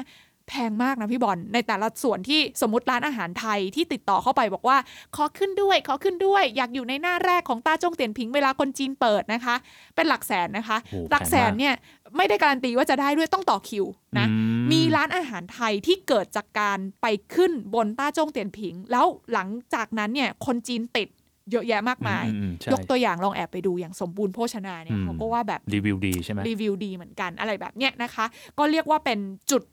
[0.50, 4.78] แพงมากนะพี่บอลในแต่ละส่วนที่สมมติร้านอาหารไทยที่ติดต่อเข้าไปบอกว่า
[5.16, 9.56] ขอขึ้นด้วย ขอขึ้นด้วย อยากอยู่ในหน้าแรกของต้าจงเตียนผิงเวลาคนจีนเปิดนะคะ
[9.96, 11.74] เป็นหลักแสนนะคะโอ้หลักแสนพงมากเนี่ย
[12.18, 13.86] ไม่ได้การันตีว่าจะได้ด้วยต้องต่อคิว
[14.20, 14.36] นะอื
[14.72, 21.10] มีร้านอาหารไทยที่เกิดจากการไปขึ้นบนต้าจงเตียนผิง แล้วหลังจากนั้นเนี่ยคนจีนติด
[21.52, 28.26] เยอะแยะมากมายอือืใช่ยกตัวอย่างลองแอบไปดูอย่างสมบูรณ์โภชนาเนี่ยอืมเขาก็ว่าแบบรีวิวดีใช่ไหมรีวิวดีเหมือนกันอะไรแบบเนี้ยนะคะ
[28.60, 29.20] ก็เรียกว่าเป็น
[29.52, 29.64] จุด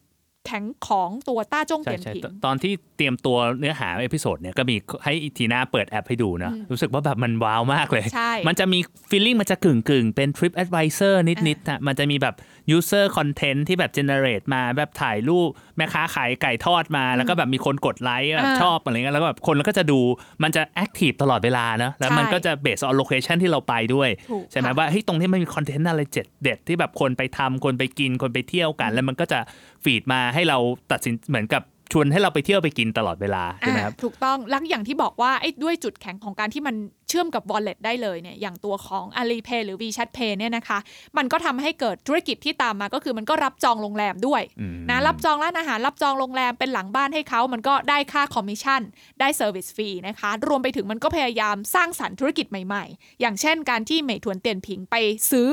[0.47, 8.79] แข็งของตัวต้าจ้งใช่เตียนใช่ผิงตตอนที่เตรียมตัวเนื้อหา episode เนี่ยก็มีให้ทีน่าเปิดแอปให้ดูนะอืมรู้สึกว่าแบบมันว้าวมากเลยใช่มันจะมี
[9.11, 12.35] feeling มันจะกึ่งกึ่งๆเป็น Trip Advisor นิดๆนะมันจะมีแบบ
[12.77, 20.01] User Content ที่แบบ generate มาแบบถ่ายรูปแม่ค้าขายไก่ทอดมา แล้วก็แบบมีคนกดไลค์แบบอ่าชอบอะไรเงี้ยแล้วก็แบบคนก็จะดู
[20.43, 29.39] มันจะ active ตลอดเวลานะแล้วมันใช่ก็จะ based on location ที่เราไปด้วยถูกใช่ไหมค่ะว่าเฮ้ยตรงนี้มันมีคอนเทนต์อะไรเด็ดเด็ดที่แบบคนไปทำคนไปกินคนไปเที่ยวกัน แล้วมันก็จะ
[29.85, 30.59] feed มาให้เรา
[30.93, 36.75] ตัดสินเหมือนกับ ชวนให้เราไปเที่ยวไปกินตลอดเวลาใช่ไหมครับอะถูกต้องแล้วอย่างที่บอกว่าไอ้ด้วยจุดแข็งของการที่มัน
[37.09, 40.79] เชื่อมกับ wallet ได้เลยเนี่ยอย่างตัวของ Alipay หรือ WeChat Pay เนี่ยนะคะ
[41.17, 48.83] มันก็ทำให้เกิดธุรกิจที่ตามมาก็คือมันก็รับจองโรงแรมด้วยอืมนะรับจองร้านอาหารรับจองโรงแรมเป็นหลังบ้านให้เขามันก็ได้ค่าคอมมิชชั่น
[49.21, 54.95] ได้ service fee นะคะรวมไปถึงมันก็พยายามสร้างสรรค์ธุรกิจใหม่ๆ อย่างเช่นการที่เหมยถวนเตียนผิงไป
[55.31, 55.49] ซื้อ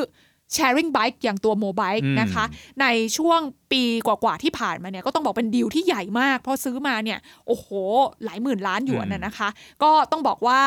[0.55, 2.45] sharing bike อย่างตัวโมบายอืมนะคะ
[2.81, 2.85] ใน
[3.17, 3.39] ช่วง
[3.71, 7.67] ปีกว่าๆที่ผ่านมาเนี่ยก็ต้องบอกเป็นดีลที่ใหญ่มาก เพราะซื้อมาเนี่ย โอ้โห
[8.23, 9.49] หลายหมื่นล้านหยวนน่ะนะคะ
[9.83, 10.61] ก็ต้องบอกว่า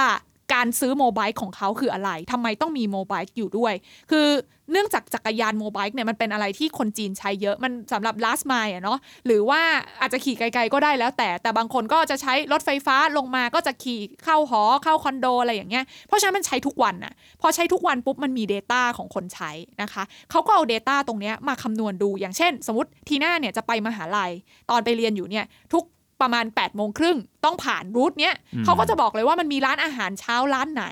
[0.54, 3.74] การซื้อโมบายของเขาคืออะไรทำไมต้องมีโมบายอยู่ด้วย
[4.10, 4.26] คือ
[4.72, 9.60] เนื่องจากจักรยานโมบายเนี่ยมันเป็นอะไรที่คนจีนใช้เยอะ มันสำหรับ last mile อะเนาะ หรือว่า
[10.00, 19.50] อาจจะขี่ไกลๆก็ได้แล้วแต่ แต่บางคนก็จะใช้รถไฟฟ้าลงมาก็จะขี่เข้าหอเข้าคอนโดอะไรอย่างเงี้ย เพราะฉะนั้นมันใช้ทุกวันอะพอใช้ทุกวันปุ๊บมันมี Data ของคนใช้
[19.82, 24.30] นะคะ เขาก็เอา Data ตรงเนี้ยมาคำนวณดู อย่างเช่น สมมติทีน่าเนี่ยจะไปมหาลัย
[24.70, 25.84] ตอนไปเรียนอยู่เนี่ยทุก
[26.20, 30.84] ประมาณแปดโมงครึ่ง ต้องผ่าน route เนี้ยเขาก็จะบอกเลยว่ามันมีร้านอาหารเช้าร้านไหน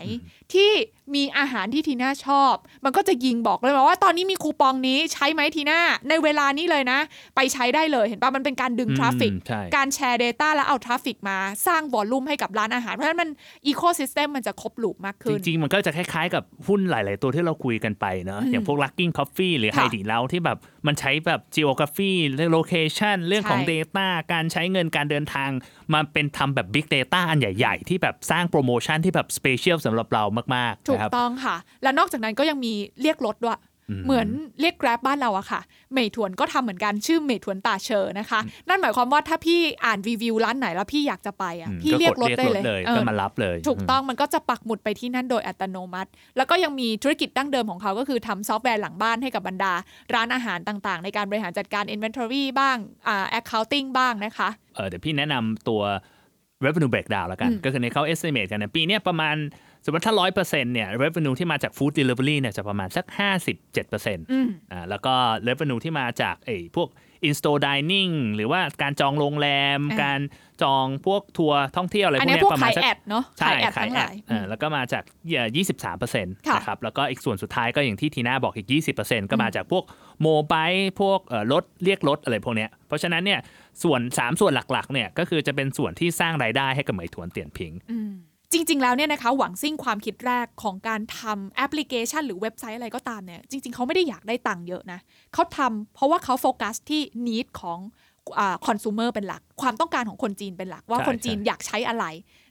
[0.52, 0.70] ที่
[1.14, 7.00] มีอาหารที่ทีน่าชอบ มันก็จะยิงบอกเลยว่าตอนนี้มีคูปองนี้ใช้ไหมทีน่าในเวลานี้เลยนะ
[7.36, 13.30] ไปใช้ได้เลยเห็นปะมันเป็นการดึง traffic อืมใช่การแชร์ Data แล้วเอา traffic มาสร้าง volume ให้กับร้านอาหาร เพราะฉะนั้นมัน
[13.66, 23.68] ecosystem มันจะครบ loop มากจขึ้นริง ๆ มันก็จะคล้ายๆกับหุ้นหลาย ๆ ตัวที่เราคุยกันไปเนอะอย่างพวก Luckin Coffee หรือค่ะไหตี่เลาที่แบบมันใช้แบบ geography เรื่อง location เรื่องของใช่
[23.72, 25.50] Data การใช้เงินการเดินทาง
[25.92, 30.24] มาเป็นทำแบบ Big Data อันใหญ่ๆ ที่แบบสร้างโปรโมชั่นที่แบบ special สำหรับเรา
[30.55, 32.72] มากๆถูกนะครับต้องค่ะ แล้วนอกจากนั้นก็ยังมี
[33.03, 33.59] เรียกรถด้วย
[34.05, 34.29] เหมือน
[34.61, 35.61] เรียก Grab บ้านเราอะค่ะ
[35.92, 49.72] เหมยถวนก็ทำเหมือนกันชื่อเหมยถวนตาเชอนะคะ นั่นหมายความว่าถ้าพี่อ่านรีวิวร้านไหนแล้วพี่อยากจะไปอะอืมพี่เรียกรถได้ก็เลยเลยเออก็มารับเลย ถูกต้องมันก็จะปักหมุดไปที่นั่นโดยอัตโนมัติ แล้วก็ยังมีธุรกิจดั้งเดิมของเขาก็คือทำซอฟต์แวร์หลังบ้านให้กับบรรดา
[50.14, 52.76] ร้านอาหารต่างๆ ในการบริหารจัดการ Inventory บ้าง
[53.09, 55.83] อ่า accounting บ้างนะคะเออเดี๋ยวพี่แนะนำตัว
[56.64, 59.37] revenue breakdown แล้วกันอืมก็คือในเขา estimate กันเนยปีเนี้ยประมาณ
[59.85, 63.07] สมมติถ้าร้อยเปอร์เซ็นต์เนี่ย revenue ที่มาจาก food delivery เนี่ยจะประมาณสัก
[63.46, 65.14] 57เปอร์เซ็นต์อืมอ่าแล้วก็
[65.49, 66.88] revenue ที่มาจากไอ้พวก
[67.27, 70.20] in store dining หรือว่าการจองโรงแรมอ่าการ
[70.62, 75.05] จองพวกทัวร์ท่องเที่ยวอะไรพอัวนกนี้เนี้ยพวกประมาขาณยสักแอดเนาะใช่ขายแอดขายทั้งแอหดลายเออแล้วก็มาจาก
[75.57, 79.85] ยี่สิบสามเปอร์เซ็นต์ค่ะนะครับแล้วก็อีกส่วนสุดท้ายก็อย่างที่ทีน่าบอกอีกยี่สิบเปอร์เซ็นต์ก็มาจากพวก
[80.23, 80.68] โมบาย
[81.01, 83.40] พวกเอ่อรถเรียกรถอะไรพวกเนี้ยเพราะฉะนั้นเนี่ย
[83.83, 88.12] ส่วน 3 ส่วนหลักๆเนี่ยก็คือจะเป็นส่วนที่สร้างรายได้ให้กับเหมยถวนเตียนพิงอืม
[88.53, 95.01] จริง ๆ แล้วเนี่ยนะคะหวังซิ่งความคิดแรกของการทำแอปพลิเคชัน หรือเว็บไซต์อะไรก็ตามเนี่ยจริง ๆ เขาไม่ได้อยากได้ตังค์เยอะนะ
[95.35, 97.79] เขาทำเพราะว่าเขาโฟกัสที่ need ของ
[98.66, 102.04] consumer เป็นหลัก ความต้องการของคนจีนเป็นหลัก ว่าใช่คนจีนใช่อยากใช้อะไร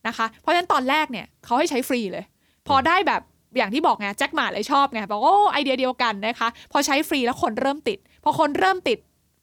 [0.08, 2.26] นะคะ เพราะฉะนั้นตอนแรกเนี่ยเขาให้ใช้ฟรีเลย
[2.68, 3.22] พอได้แบบ
[3.58, 9.00] อย่างที่บอกไงแจ็คหม่าเลยชอบไงบอกโอ้ไอเดียเดียวกันนะคะ พอใช้ฟรีแล้วคนเริ่มติด พอคนเริ่มติด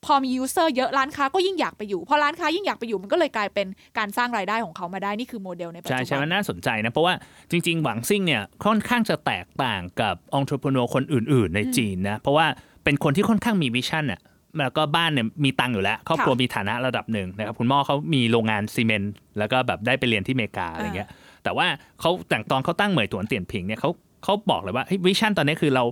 [0.07, 3.67] พอมี user เยอะร้านค้าก็ยิ่งอยากไปอยู่ พอร้านค้ายิ่งอยากไปอยู่มันก็เลยกลายเป็น
[3.99, 7.15] การสร้างรายได้ของเขามาได้นี่คือโมเดลในปัจใช่จุบันใช่มันน่าสนใจนะ เพราะว่า
[7.51, 12.47] จริง ๆ หวังซิ่งเนี่ยค่อนข้างจะแตกต่างกับองค์ประกอบคนอื่น ๆ ในจีนนะเพราะว่า
[12.85, 14.21] เป็นคนที่ค่อนข้างมี vision อะ
[14.65, 21.09] แล้วก็บ้านเนี่ยมีตังค์อยู่แล้วครอบครัวมีฐานะระดับหนึ่งนะครับคุณพ่อเขามีโรงงานซีเมนต์แล้วก็แบบได้ไปเรียนที่อเมริกาอะไรเงี้ย
[21.45, 21.67] แต่ว่า
[22.01, 23.91] เขาแต่งตอนเขาตั้งเหมยถวนเตียนผิงเนี่ยเขา
[24.25, 25.85] เขาบอกเลยว่า vision ตอนนี้คือเรา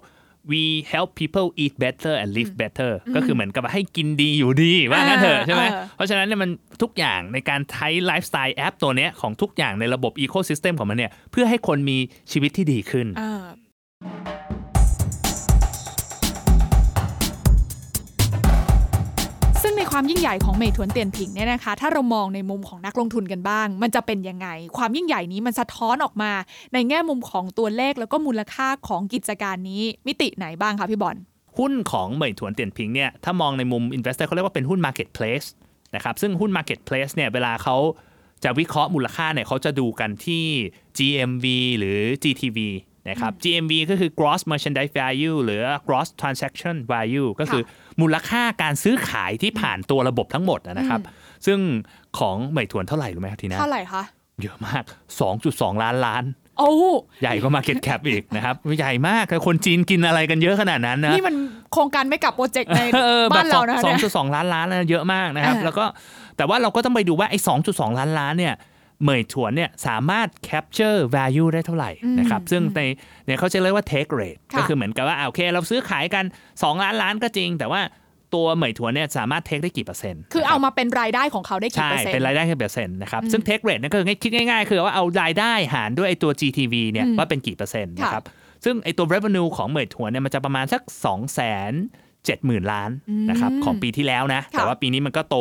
[0.52, 6.50] we help people eat better and live better ก็คือเหมือนกับว่าให้กินดีอยู่ดีว่างั้นเถอะใช่ไหมเออเพราะฉะนั้นเนี่ยมัน
[6.82, 11.98] ทุกอย่างในการใช้ไลฟ์สไตล์แอปตัวเนี้ยของทุกอย่างในระบบอีโค y ิสเต็มของมันเนี่ยเพื่อให้คนมี
[12.32, 13.06] ชีวิตที่ดีขึ้น
[19.96, 26.32] ความยิ่งใหญ่ของเมทวนเตียนผิงเนี่ยนะคะ ถ้าเรามองในมุมของนักลงทุนกันบ้าง มันจะเป็นยังไง ความยิ่งใหญ่นี้มันสะท้อนออกมา
[26.72, 31.16] ในแง่มุมของตัวเลขแล้วก็มูลค่าของกิจการนี้มิติไหนบ้างคะพี่บอล
[31.58, 35.48] หุ้นของเหมยถวนเตียนพิงเนี่ยถ้ามองในมุม investor เขาเรียกว่าเป็นหุ้น marketplace
[35.94, 37.76] นะครับซึ่งหุ้น marketplace เนี่ยเวลาเขา
[38.44, 40.44] จะวิเคราะห์มูลค่าเนี่ยเขาจะดูกันที่
[40.98, 41.46] GMV
[41.78, 42.58] หรือ GTV
[43.10, 47.62] นะครับ GMV ก็คือ gross merchandise value หรือ gross transaction value ก็คือ
[48.00, 51.00] มูลค่าการซื้อขายที่ผ่านตัวระบบทั้งหมดนะครับ
[51.46, 51.58] ซึ่ง
[52.18, 54.02] ของเหมยถวนเท่าไหร่รู้ไหมครับทีน่าเท่าไหร่คะ
[54.42, 54.82] เยอะมาก
[55.32, 56.24] 2.2 ล้านล้าน
[56.58, 56.72] โอ้
[57.22, 61.36] ใหญ่กว่า Market Cap อีกนะครับใหญ่มากคนจีนกินอะไรกันเยอะขนาดนั้นนะนี่มัน
[61.72, 65.84] โครงการไม่กลับโปรเจกต์ในเออบ้านเรานะสองเนี่ยจุดสองล้านล้านนะเยอะมากนะครับอ่าแล้วก็
[66.36, 68.54] แต่ว่าเราก็ต้องไปดูว่าไอ้สองจุดสองล้านล้านเนี่ย
[69.02, 72.80] เหมยถวนเนี่ยสามารถ capture value ได้เท่าไหร่นะครับ ซึ่งใน
[73.26, 77.80] เนี่ยเขาจะเรียกว่า take rate ค่ะก็คือเหมือนกับว่าอ่าโอเค เราซื้อขายกัน 2 ล้านล้านก็จริง แต่ว่า
[78.34, 88.24] ตัวเหมยถวนเนี่ยสามารถ take ได้กี่เปอร์เซ็นต์ คือเอามาเป็นรายได้ของเขาได้กี่ใช่เปอร์เซ็นต์เป็นรายได้กี่เปอร์เซ็นต์นะครับ ซึ่ง take rate นั่นก็คือคิดง่ายๆ คือว่าเอารายได้หารด้วยไอ้ตัว GTV เนี่ยว่าเป็นกี่เปอร์เซ็นต์นะครับ
[88.64, 92.90] ซึ่งไอ้ตัว revenue ของเหมยถวนเนี่ยมันจะประมาณสัก 2 0 0 0 0 7 0,000 ล้าน
[93.30, 95.36] นะครับของปีที่แล้วนะค่ะแต่ว่าปีนี้มันก็โต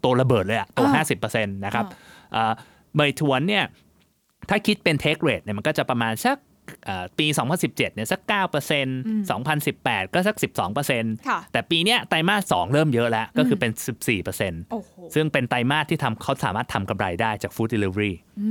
[0.00, 1.84] โตระเบิดเลยอะโตอ่า50%นะครับ
[2.96, 3.64] เมยถวนเนี่ย
[4.48, 6.36] ถ้าคิดเป็นเทคเรทเนี่ยมันก็จะประมาณสัก
[7.18, 8.32] ปี 2017เนี่ยสัก 9%
[9.30, 10.36] 2018 ก็สัก
[10.82, 13.72] 12%ค่ะแต่ปีเนี้ยไตรมาส 2 เริ่มเยอะแล้ว ก็คือเป็น
[14.20, 18.50] 14%โอ้โหซึ่งเป็นไตรมาสที่ทำเขาสามารถทำกำไรได้จาก Food Delivery อื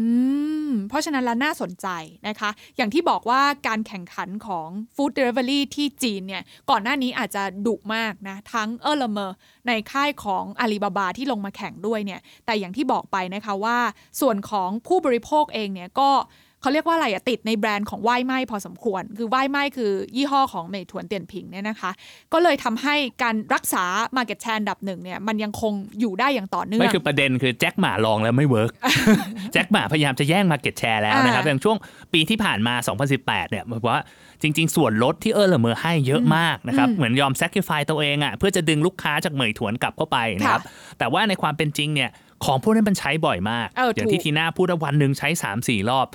[0.69, 1.87] มเพราะฉะนั้นแล้วน่าสนใจ
[2.27, 9.37] นะคะ อย่างที่บอกว่าการแข่งขันของ Food Delivery ที่จีนเนี่ย ก่อนหน้านี้อาจจะดุมากนะ ทั้งเออร์เลเมอร์
[9.67, 13.77] ในค่ายของอาลีบาบาที่ลงมาแข่งด้วยเนี่ย แต่อย่างที่บอกไปนะคะว่า
[14.21, 16.11] ส่วนของผู้บริโภคเองเนี่ยก็
[16.67, 21.91] เขเขาเรียกว่าอะไรอะติดในแบรนด์ของไหว้ไหม้พอสมควร คือไหว้ไหม้คือยี่ห้อของเหมยถวนเตียนผิงเนี่ยนะคะ
[22.33, 23.83] ก็เลยทำให้การรักษา
[24.15, 28.71] Market Share อันดับหนึ่งเนี่ยมันยังคงอยู่ได้อย่างต่อเนื่องไม่คือประเด็นคือแจ็คหม่าลองแล้วไม่ work
[29.53, 31.77] แจ็คหม่าพยายามจะแย่ง market share แล้วนะครับอ่าอย่างช่วง
[32.13, 32.73] ปีที่ผ่านมา
[33.13, 33.99] 2018 เนี่ยบอกว่า
[34.41, 40.61] จริง ๆ ส่วนลดที่เออร์เลอเมอร์ให้เยอะมากนะครับอืมเหมือนยอม sacrifice ตัวเองอะเพื่อจะดึงลูกค้าจากเหมยถวนกลับเข้าไปนะครับ
[40.99, 42.09] แต่ว่าในความเป็นจริงเนี่ย
[42.45, 46.07] ของพวกนั้นมันใช้บ่อยมากเออถูกอย่างที่ทีน่าพูดว่าวันหนึ่งใช้3-4รอบ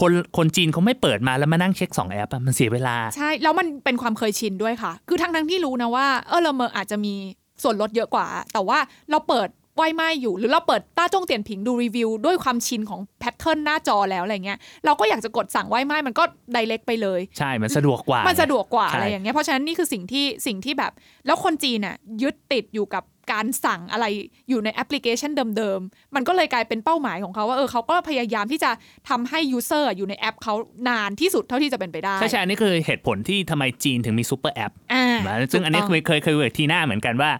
[0.00, 7.14] คนคนจีนเขาไม่เปิดมาแล้วมานั่งเช็ค 2 แอปอะมันเสียเวลา ใช่ แล้วมันเป็นความเคยชินด้วยค่ะ คือทั้งทั้งๆที่รู้นะว่าเออร์เลอเมออาจจะมี
[7.62, 8.78] ส่วนลดเยอะกว่า แต่ว่า
[9.10, 20.92] เราเปิดไหวไหม้อยู่ หรือเราเปิดต้าจ้งเตียนผิงดูรีวิว ด้วยความชินของ pattern หน้าจอแล้วอะไรเงี้ยเราก็อยากจะกดสั่งไหวไหม้มันก็ไดเ c กไปเลยใช่มันสะดวกกว่า มันสะดวกกว่าใช่อะไรอย่างเงี้ยเพราะฉะนั้นนี่คือสิ่งที่สิ่งที่แบบ
[21.26, 24.06] แล้วคนจีนน่ะยึดติดอยู่กับ การสั่งอะไร
[24.48, 28.70] อยู่ในแอปพลิเคชันเดิมๆ มันก็เลยกลายเป็นเป้าหมายของเขาว่าเออเขาก็พยายามที่จะ
[29.08, 30.54] ทำให้ user อยู่ในแอปเขา
[30.88, 37.30] นานที่สุดเท่าที่จะเป็นไปได้ ใช่ใช่อันนี้คือเหตุผลที่ทำไมจีนถึงมี super app อ่านะซึ่งอันนี้ถูเคยเคยเคยคุยกับทีน่าเหมือนกันว่า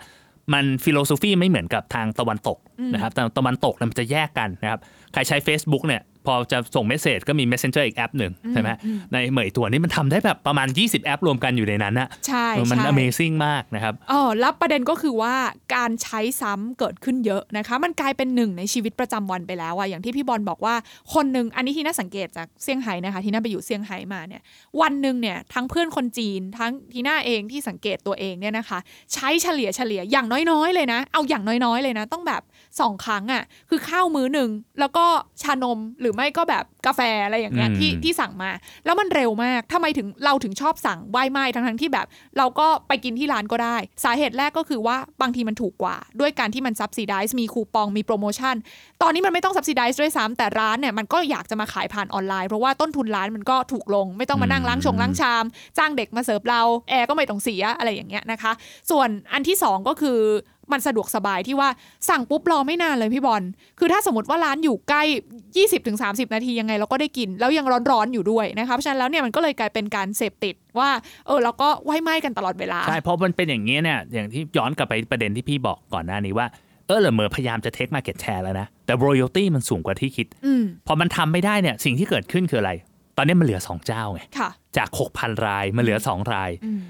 [0.53, 2.59] มัน philosophy ไม่เหมือนกับทางตะวันตก
[2.95, 4.81] นะครับแต่ตะวันตกเนี่ยมันจะแยกกันนะครับ
[5.13, 8.71] ใครใช้ Facebook เนี่ย พอจะส่งเมสเซจก็มี Messenger อีกแอปหนึ่งใช่ไหม
[9.13, 15.35] ในเหมยตัวนี้มันทำได้แบบประมาณ 20 แอปรวมกันอยู่ในนั้นนะใช่เออมันใช่ Amazing มากนะครับอ๋อแล้วประเด็นก็คือว่า
[15.75, 20.75] การใช้ซ้ำเกิดขึ้นเยอะนะคะ มันกลายเป็นหนึ่งในชีวิตประจำวันไปแล้วอะอย่างที่พี่บอลบอกว่า
[21.15, 24.43] คนหนึ่งอันนี้ที่น่าสังเกตจากเซี่ยงไฮ้นะคะ ที่น่าไปอยู่เซี่ยงไฮ้มาเนี่ย
[24.81, 28.79] วันหนึ่งเนี่ยทั้งเพื่อนคนจีนทั้งทีน่าเองที่สังเกตตัวเองเนี่ยนะคะ
[29.15, 32.43] ใช้เฉลี่ยเฉลี่ยอย่างน้อยๆ เลยนะ เอาอย่างน้อยๆเลยนะ ต้องแบบ
[32.81, 35.07] สองครั้งอะคือข้าวมื้อหนึ่งแล้วก็
[35.43, 38.51] ชานมหรือไม่ก็แบบกาแฟอะไรอย่างเงี้ยอืมที่ที่สั่งมา
[38.85, 42.07] แล้วมันเร็วมากทำไมถึงเราถึงชอบสั่งไหว้ไหม้ทั้งๆที่แบบ
[42.39, 48.55] เราก็ไปกินที่ร้านก็ได้ สาเหตุแรกก็คือว่าบางทีมันถูกกว่า ด้วยการที่มันซับซิไดซ์มีคูปองมีโปรโมชั่น
[49.03, 55.45] ตอนนี้มันไม่ต้องซับซิไดซ์ด้วยซ้ำแต่ร้านเนี่ยมันก็อยากจะมาขายผ่านออนไลน์เพราะว่าต้นทุนร้านมันก็ถูกลง ไม่ต้องมานั่งล้างชงล้างชาม
[55.79, 58.53] จ้างเด็กมาเสิร์ฟเราแอร์ก็ไม่ต้องเสียอะไรอย่างเงี้ยนะคะ
[58.91, 60.19] ส่วนอันที่สองก็คือ
[60.73, 61.69] มันสะดวกสบายที่ว่า
[62.09, 63.43] สั่งปุ๊บรอไม่นานเลยพี่บอล
[63.79, 65.03] คือถ้าสมมติว่าร้านอยู่ใกล้
[65.69, 70.91] 20-30 นาทียังไงเราก็ได้กิน แล้วยังร้อนๆอยู่ด้วยนะคะเพราะฉะนั้นแล้วเนี่ยมันก็เลยกลายเป็นการเสพติดว่า
[71.27, 76.47] เออเราก็ไหว้ไหม้กันตลอดเวลา ใช่ เพราะมันเป็นอย่างนี้เนี่ยอย่างที่ย้อนกลับไปประเด็นที่พี่บอกก่อนหน้านี้ว่า
[76.87, 82.73] เออเหลอเมอพยายามจะเทคมาเก็ตแชร์แล้วนะ แต่ royalty มันสูงกว่าที่คิดอืมพอมันทำไม่ได้เนี่ยสิ่งที่เกิดขึ้นคืออะไร
[83.17, 86.81] ตอนนี้มันเหลือ 2 เจ้าไงค่ะจาก 6,000 รายมันเหลือ 2 รายอืม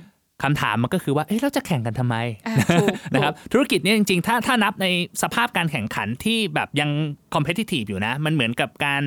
[0.43, 4.87] คำถามมันก็คือว่าเอ๊ะเราจะแข่งกันทำไมอ่าถูกนะครับธุรกิจเนี่ยจริงๆ ถ้าถ้านับใน
[5.23, 6.91] สภาพการแข่งขันที่แบบยัง
[7.35, 9.03] competitive อยู่นะ มันเหมือนกับการ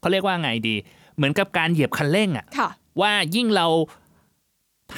[0.00, 0.76] เขาเรียกว่าไงดี
[1.16, 3.68] เหมือนกับการเหยียบคันเร่งอะค่ะว่ายิ่งเรา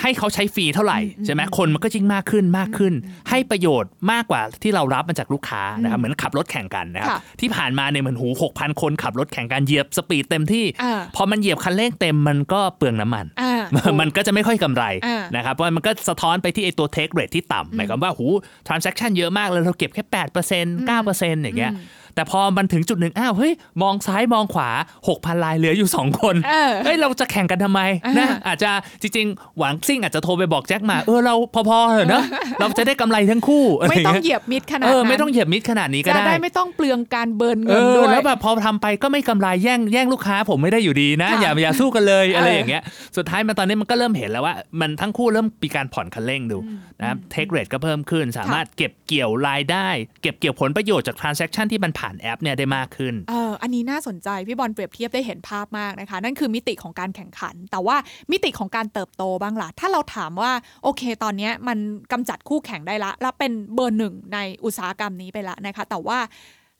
[0.02, 2.94] ให้เขาใช้ฟรีเท่าไหร่อืมใช่ไหมคนมันก็ยิ่งมากขึ้นมากขึ้น
[3.30, 13.57] ให้ประโยชน์มากกว่าที่เรารับมาจากลูกค้านะครับเหมือนขับรถแข่งกันนะครับค่ะที่ผ่านมาเนี่ยเหมือนหูหกพันคนขับรถแข่งกันเหยียบสปีดเต็มที่อ่าพอมันเหยียบคันเร่งเต็มมันก็เปลืองน้ำมันอ่า
[14.00, 18.26] มันก็จะไม่ค่อยกำไรอ่านนะครับเพราะมันก็สะท้อนไปที่ไอตัว take rate ที่ต่ำหมายความว่าหู
[18.68, 21.72] transaction เยอะมากเลยเราเก็บแค่8% 9%อย่างเงี้ย
[22.18, 23.52] แต่พอมันถึงจุดหนึ่งอ้าวเฮ้ย
[23.83, 24.70] มองซ้ายมองขวา
[25.07, 28.70] 6,000ลายเหลืออยู่ 2 คนเออเฮ้ยเราจะแข่งกันทำไมอ่านนะอาจจะ
[29.02, 32.24] จริงๆ หวังซิ่งอาจจะโทรไปบอกแจ็คมาเออเราพอๆเถอะเนอะ
[32.61, 42.83] เราจะได้กำไรทั้งคู่ะรไม่ต้องย่าเหยียบมิดขนาดเอนั้นอไม่ต้องเหยียบมิดขนาดนี้ก็จะได้ได้ไม่ต้องเปลืองการเบิร์นเอเงินอด้วยแล้วแบบพอทำไปก็ไม่กำไรแย่งแย่งลูกค้าผมไม่ได้อยู่ดีนะค่ะอย่าอย่าสู้กันเลยเออออะไรอย่างเงี้ย
[43.16, 46.59] สุดท้ายมาตอนนี้มันก็เริ่มเห็นแล้วว่า มันทั้งคู่เริ่มมีการผ่อนคันเร่งดู
[47.00, 49.88] นะครับเทคเรทก็เพิ่มขึ้นสามารถเก็บเกี่ยวรายได้
[50.22, 57.96] เก็บเกี่ยวผลประโยชน์จากทราน s ซ c t ชันที่มันผ่านแอปเนี่ยได้มากขึ้นเอออันนี้น่าสนใจ พี่บอลเปรียบเทียบได้เห็นภาพมากนะคะ นั่นคือมิติของการแข่งขัน แต่ว่า
[58.32, 60.52] มิติของการเติบโตบ้างล่ะ ถ้าเราถามว่า
[60.84, 61.78] โอเค ตอนเนี้ยมัน
[62.12, 66.18] กำจัดคู่แข่งได้ละ แล้วเป็นเบอร์หนึ่งในอุตสาหกรรมนี้ไปละนะคะ แต่ว่า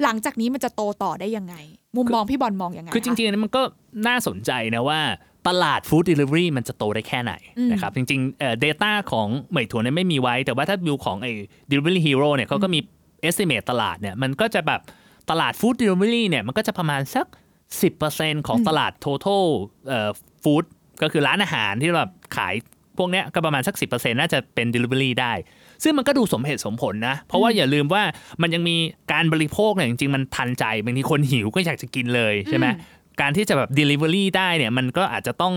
[0.03, 1.55] หลังจากนี้มันจะโตต่อได้ยังไง
[1.97, 3.63] มุมมองพี่บอลมองยังไงคือจริงๆอันนี้มันก็
[4.09, 5.01] น่าสนใจนะว่า
[5.49, 7.33] ตลาดฟู้ดเดลิเวอรี่มันจะโตได้แค่ไหน
[7.73, 11.33] นะครับจริงๆเอ่อ data ของเหมยถวนเนี่ยไม่มีไว้ แต่ว่าถ้าดูของไอ้
[11.71, 12.81] delivery hero เนี่ยเขาก็มี
[13.29, 14.81] estimate ตลาดเนี่ยมันก็จะแบบ
[15.31, 17.27] ตลาดฟู้ดเดลิเวอรี่เนี่ยมันก็จะประมาณสัก
[17.87, 19.45] 10%ของตลาด total
[19.89, 20.11] เอ่อ
[20.43, 20.65] food
[21.03, 22.55] ก็คือร้านอาหารที่แบบขาย
[22.99, 25.33] พวกเนี้ยก็ประมาณสัก 10%น่าจะเป็น delivery ได้
[25.83, 28.03] ซึ่งมันก็ดูสมเหตุสมผลนะ เพราะว่าอย่าลืมว่า
[28.43, 28.77] มันยังมี
[29.13, 32.67] การบริโภคเนี่ยจริงๆ มันทันใจบางทีคนหิวก็อยากจะกินเลยใช่ไหม
[33.21, 35.55] การที่จะแบบ delivery ได้เนี่ยมันก็อาจจะต้อง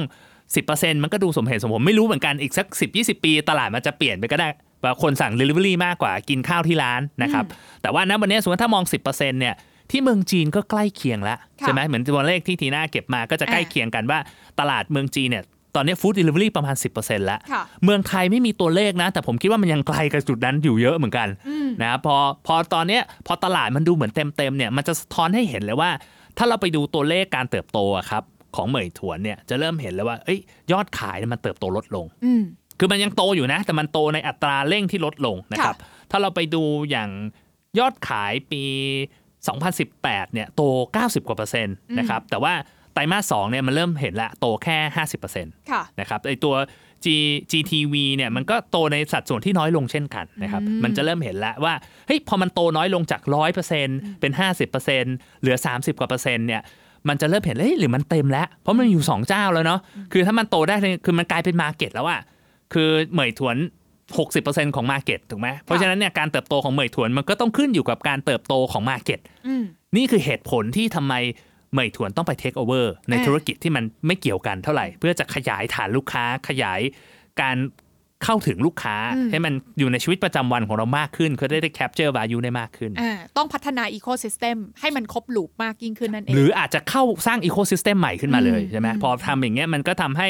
[0.50, 4.58] 10%มันก็ดูสมเหตุสมผล ไม่รู้เหมือนกันอีกสัก 10-20 ปี ตลาดมันจะเปลี่ยนไปก็ได้ว่า
[5.02, 7.46] คนสั่ง delivery มากกว่ากินข้าวที่ร้านนะครับ
[7.82, 9.56] แต่ว่าณวันนี้สมมติถ้ามอง 10%เนี่ย
[9.92, 14.20] ที่เมืองจีนก็ใกล้เคียงแล้วค่ะใช่ไหมเหมือนตัวเลขที่ทีน่าเก็บมาก็จะใกล้อ่าเคียงกันว่า
[14.60, 15.44] ตลาดเมืองจีนเนี่ย
[15.76, 22.16] ตอนนี้ฟู้ดเดลิเวอรี่ประมาณ 10%แล้วค่ะเมืองไทยไม่มีตัวเลขนะ แต่ผมคิดว่ามันยังไกลกับจุดนั้นอยู่เยอะเหมือนกันอืมนะครับพอ
[22.48, 25.90] พอตอนเนี้ยพอตลาดมันดูเหมือนเต็มๆเนี่ยมันจะสะท้อนให้เห็นเลยว่า
[26.38, 28.24] ถ้าเราไปดูตัวเลขการเติบโตอะครับ
[28.56, 30.40] ของเหมยถวนเนี่ยจะเริ่มเห็นแล้วว่าเอ้ย
[30.72, 32.44] ยอดขายเนี่ยมันเติบโตลดลงอืม
[32.82, 35.76] คือมันยังโตอยู่นะ แต่มันโตในอัตราเร่งที่ลดลงนะครับ
[36.12, 37.10] ถ้าเราไปดูอย่าง
[37.80, 38.64] ยอดขายปี
[39.50, 40.62] 2018 เนี่ย โต
[40.96, 42.54] 90 กว่าเปอร์เซ็นต์นะครับ แต่ว่า
[42.94, 46.56] ไตรมาส2เนี่ยมันเริ่มเห็นละโตแค่ 50เปอร์เซ็นต์ค่ะนะครับไอตัว
[47.06, 47.08] G
[47.52, 51.74] GTV เนี่ยมันก็โตในสัดส่วนที่น้อยลงเช่นกันนะครับอืมมันจะเริ่มเห็นแล้วว่า
[52.08, 53.22] เฮ้ยพอมันโตน้อยลงจาก
[53.72, 54.32] 100%เป็น
[54.82, 56.62] 50%เหลือ 30 กว่าเปอร์เซ็นต์เนี่ย
[57.08, 59.80] มันจะเริ่มเห็นเฮ้ยหรือมันเต็มแล้ว เพราะมันอยู่ 2 เจ้าแล้วเนาะ
[60.14, 62.22] คือถ้ามันโตได้เนี่ยคือมันกลายเป็น market แล้วอะ
[62.74, 63.58] คือเหมยถวน
[64.16, 69.64] 60%ของ market ถูกไหมเพราะฉะนั้นเนี่ยการเติบโตของเหมยถวนมันก็ต้องขึ้นอยู่กับการเติบโตของ market อืม
[69.98, 71.14] นี่คือเหตุผลที่ทำไม
[71.74, 76.80] เหมยถวนต้องไปเทคโอเวอร์ในอ่าธุรกิจที่มันไม่เกี่ยวกันเท่าไหร่ เพื่อจะขยายฐานลูกค้าขยาย
[77.42, 77.58] การ
[78.26, 78.96] เข้าถึงลูกค้า
[79.32, 90.30] ให้มันอยู่ในชีวิตประจำวันของเรามากขึ้นเขาได้ได้ capture value ได้มากขึ้นอ่าต้องพัฒนาอีโค y ิสเต็มให้มันครบลูปมากยิ่งขึ้นนั่นเอง หรืออาจจะเข้าสร้างอีโค y ิสเต็มใหม่ขึ้นมาเลยอืมใช่ไหมอืมพอทำอย่างเงี้ยมันก็ทำให้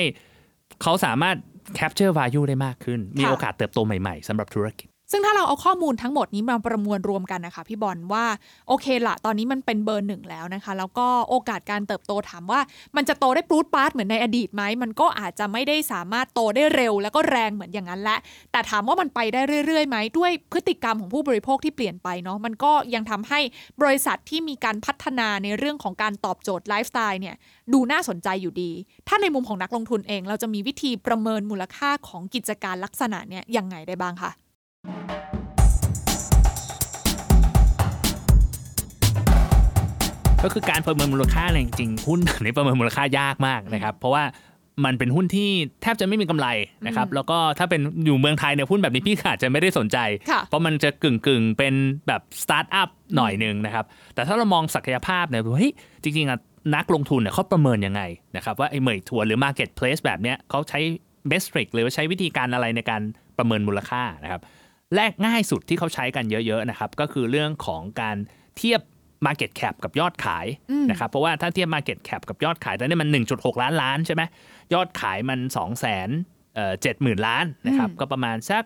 [0.82, 1.36] เขาสามารถ
[1.76, 8.26] capture value ได้มากขึ้น มีโอกาสเติบโตใหม่ ๆสำหรับธุรกิจ ซึ่งถ้าเราเอาข้อมูลทั้งหมดนี้มาประมวลรวมกันนะคะพี่บอลว่า
[8.68, 12.60] โอเคละตอนนี้มันเป็นเบอร์หนึ่งแล้วนะคะ แล้วก็โอกาสการเติบโตถามว่า
[12.96, 18.20] มันจะโตได้ปรูดปาร์ตเหมือนในอดีตไหมมันก็อาจจะไม่ได้สามารถโตได้เร็ว แล้วก็แรงเหมือนอย่างนั้นแหละ
[18.52, 23.40] แต่ถามว่ามันไปได้เรื่อยๆไหมด้วยพฤติกรรมของผู้บริโภคที่เปลี่ยนไปเนาะมันก็ยังทำให้
[23.82, 27.36] บริษัทที่มีการพัฒนาในเรื่องของการตอบโจทย์ไลฟ์สไตล์เนี่ย
[27.74, 28.72] ดูน่าสนใจอยู่ดี
[29.08, 34.32] ถ้าในมุมของนักลงทุนเอง เราจะมีวิธีประเมินมูลค่าของกิจการลักษณะเนี่ยยังไงได้บ้างคะ
[40.44, 44.24] ก็คือการประเมินมูลค่าเนี่ยจริงๆหุ้นแบบนี้ประเมินมูลค่ายากมากนะครับ เพราะว่า
[44.86, 45.50] มันเป็นหุ้นที่
[45.82, 46.48] แทบจะไม่มีกำไร
[46.88, 49.98] นะครับ แล้วก็ถ้าเป็นอยู่เมืองไทยเนี่ยหุ้นแบบนี้พี่อาจจะไม่ได้สนใจ
[50.32, 51.74] ค่ะเพราะมันจะกึ่งกึ่งๆเป็น
[52.08, 55.72] แบบสตาร์ทอัพหน่อยหนึ่งนะครับ แต่ถ้าเรามองศักยภาพเนี่ยเฮ้ย
[56.04, 56.40] จริงๆอะ
[56.76, 58.02] นักลงทุนเนี่ยเขาประเมินยังไง
[58.36, 60.80] นะครับ ว่าไอ้เหมยทัวร์หรือ Marketplace แบบเนี้ยเขาใช้
[61.28, 63.02] metric หรือว่าใช้วิธีการอะไรในการ
[63.38, 64.42] ประเมินมูลค่านะครับ
[64.96, 68.18] แรกง่ายสุดที่เขาใช้กันเยอะๆนะครับก็คือเรื่องของการ
[68.58, 68.82] เทียบ
[69.26, 70.46] Market Cap กับยอดขาย
[70.90, 74.24] นะครับเพราะว่าถ้าเทียบ Market Cap กับยอดขายตอนนี้มัน 1.6 ล้านล้านใช่ไหม
[74.74, 78.64] ยอดขายมัน 2 0 0 0 0 0เอ่อ70,000ล้านนะครับก็ประมาณสัก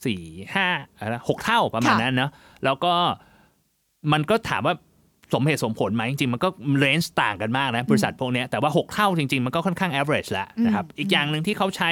[0.00, 2.30] 4 5อะไรนะหกเท่าประมาณค่ะนั้นเนาะ
[2.64, 2.94] แล้วก็
[4.12, 4.74] มันก็ถามว่า
[5.34, 11.90] สมเหตุสมผลไหมจริงๆ มันก็เรนจ์ต่างกันมากนะบริษัทพวกเนี้ยแต่ว่า 6 เท่าจริง ๆ มันก็ค่อนข้าง average แล้วนะครับอีกอย่างหนึ่งที่เขาใช้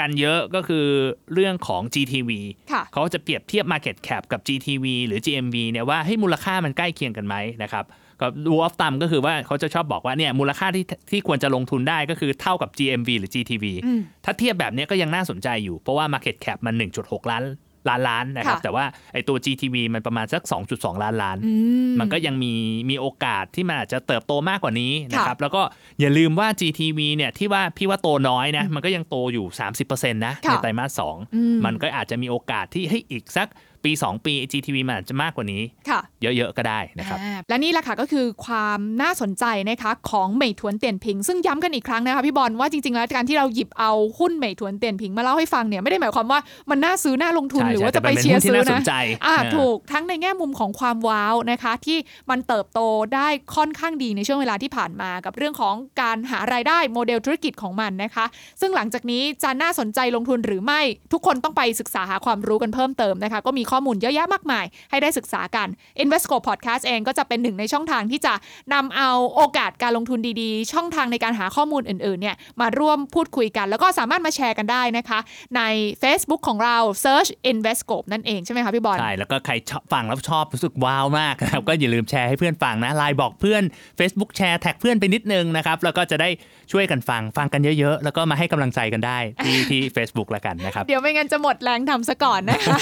[0.00, 0.86] กันเยอะก็คือ
[1.34, 2.30] เรื่องของ GTV
[2.72, 7.84] ค่ะเขาจะเปรียบเทียบ Market Cap กับ GTV หรือ GMV เนี่ยว่าให้ยมูลค่ามันใกล้เคียงกันไหมนะครับ
[8.20, 17.44] ก็ดูออฟตัมก็คือว่าเขาจะชอบบอกว่าเนี่ยมูลค่าที่ที่ควรจะลงทุนได้ก็คือเท่ากับ GMV หรือ GTV อืมถ้าเทียบแบบเนี้ยก็ยังน่าสนใจอยู่ เพราะว่า Market Cap มัน 1.6 ล้าน
[17.88, 20.42] ล้านล้านนะครับค่ะแต่ว่าไอตัว GTV มันประมาณสัก
[20.72, 21.52] 2.2 ล้านล้านอื
[21.88, 22.54] มมันก็ยังมี
[22.90, 25.62] มีโอกาสที่มันอาจจะเติบโตมากกว่านี้นะครับค่ะแล้วก็
[26.00, 29.46] อย่าลืมว่า GTV เนี่ยที่ว่าพี่ว่าโตน้อยนะ มันก็ยังโตอยู่
[29.82, 33.48] 30%นะค่ะในไตรมาสสองอืมมันก็อาจจะมีโอกาสที่ให้ยอีกสัก
[33.84, 46.40] ปี 2 ปี GTV มันอาจจะมากกว่านี้ค่ะเยอะ ๆ ก็ได้นะครับอ่าและนี่แหละค่ะก็คือความน่าสนใจนะคะของเหมยถวนเตียนพิง ซึ่งย้ำกันอีกครั้งนะคะพี่บอลว่าจริง ๆ แล้วการที่เราหยิบเอาหุ้นเหมยถวนเตียนพิงมาเล่าให้ฟังเนี่ยไม่ได้หมายความว่า
[46.70, 48.94] มันน่าซื้อน่าลงทุนใช่หรือว่าใช่จะไปแต่มันเป็นเชียร์หุ้นที่ซื้อน่าสนะนใจ
[49.26, 51.98] อ่าเออถูกทั้งในแง่มุมของความว้าวนะคะที่
[52.30, 52.80] มันเติบโต
[53.14, 58.24] ได้ค่อนข้างดีในช่วงเวลาที่ผ่านมากับเรื่องของการหารายได้โมเดลธุรกิจของมันนะคะ
[58.60, 60.80] ซึ่งหลังจากนี้จะน่าสนใจลงทุนหรือไม่
[61.12, 65.68] ทุกคนต้องไปศึกษาหาความรู้กันเพิ่มเติมนะคะก็มีข้อมูลเยอะแยะมากมาย ให้ได้ศึกษากัน
[66.02, 68.34] Invesco Podcast เองก็จะเป็นหนึ่งในช่องทางที่จะ
[68.74, 75.18] นำเอาโอกาสการลงทุนดีๆ ช่องทางในการหาข้อมูลอื่นๆเนี่ยมาร่วมพูดคุยกัน แล้วก็สามารถมาแชร์กันได้นะคะ
[75.56, 75.62] ใน
[76.02, 83.62] Facebook ของเรา Search Invesscope นั่นเองใช่ไหมคะพี่บอลใช่แล้วก็ใครชอบฟังแล้วชอบรู้สึกว้าวมากนะครับก็อย่าลืมแชร์ให้เพื่อนฟังนะไลน์บอกเพื่อน
[83.98, 86.28] Facebook แชร์แท็กเพื่อนไปนิดนึงนะครับแล้วก็จะได้
[86.72, 92.78] ช่วยกันฟังฟังกันเยอะๆ แล้วก็มาให้กำลังใจกันได้ที่ที่ Facebook แล้วกันนะครับ เดี๋ยวไม่งั้นจะหมดแรงทำซะก่อนนะคะ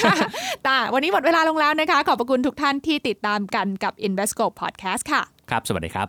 [0.65, 6.09] แต่วันนี้หมดเวลาลงแล้วนะคะ ขอบพระคุณทุกท่านที่ติดตามกันกับ Invesscope Podcast ค่ะ ครับ สวัสดีครับ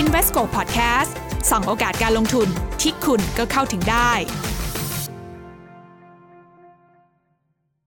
[0.00, 1.12] Invesco Podcast
[1.50, 2.48] ส่องโอกาสการลงทุน
[2.80, 4.10] ที่คุณก็เข้าถึงได้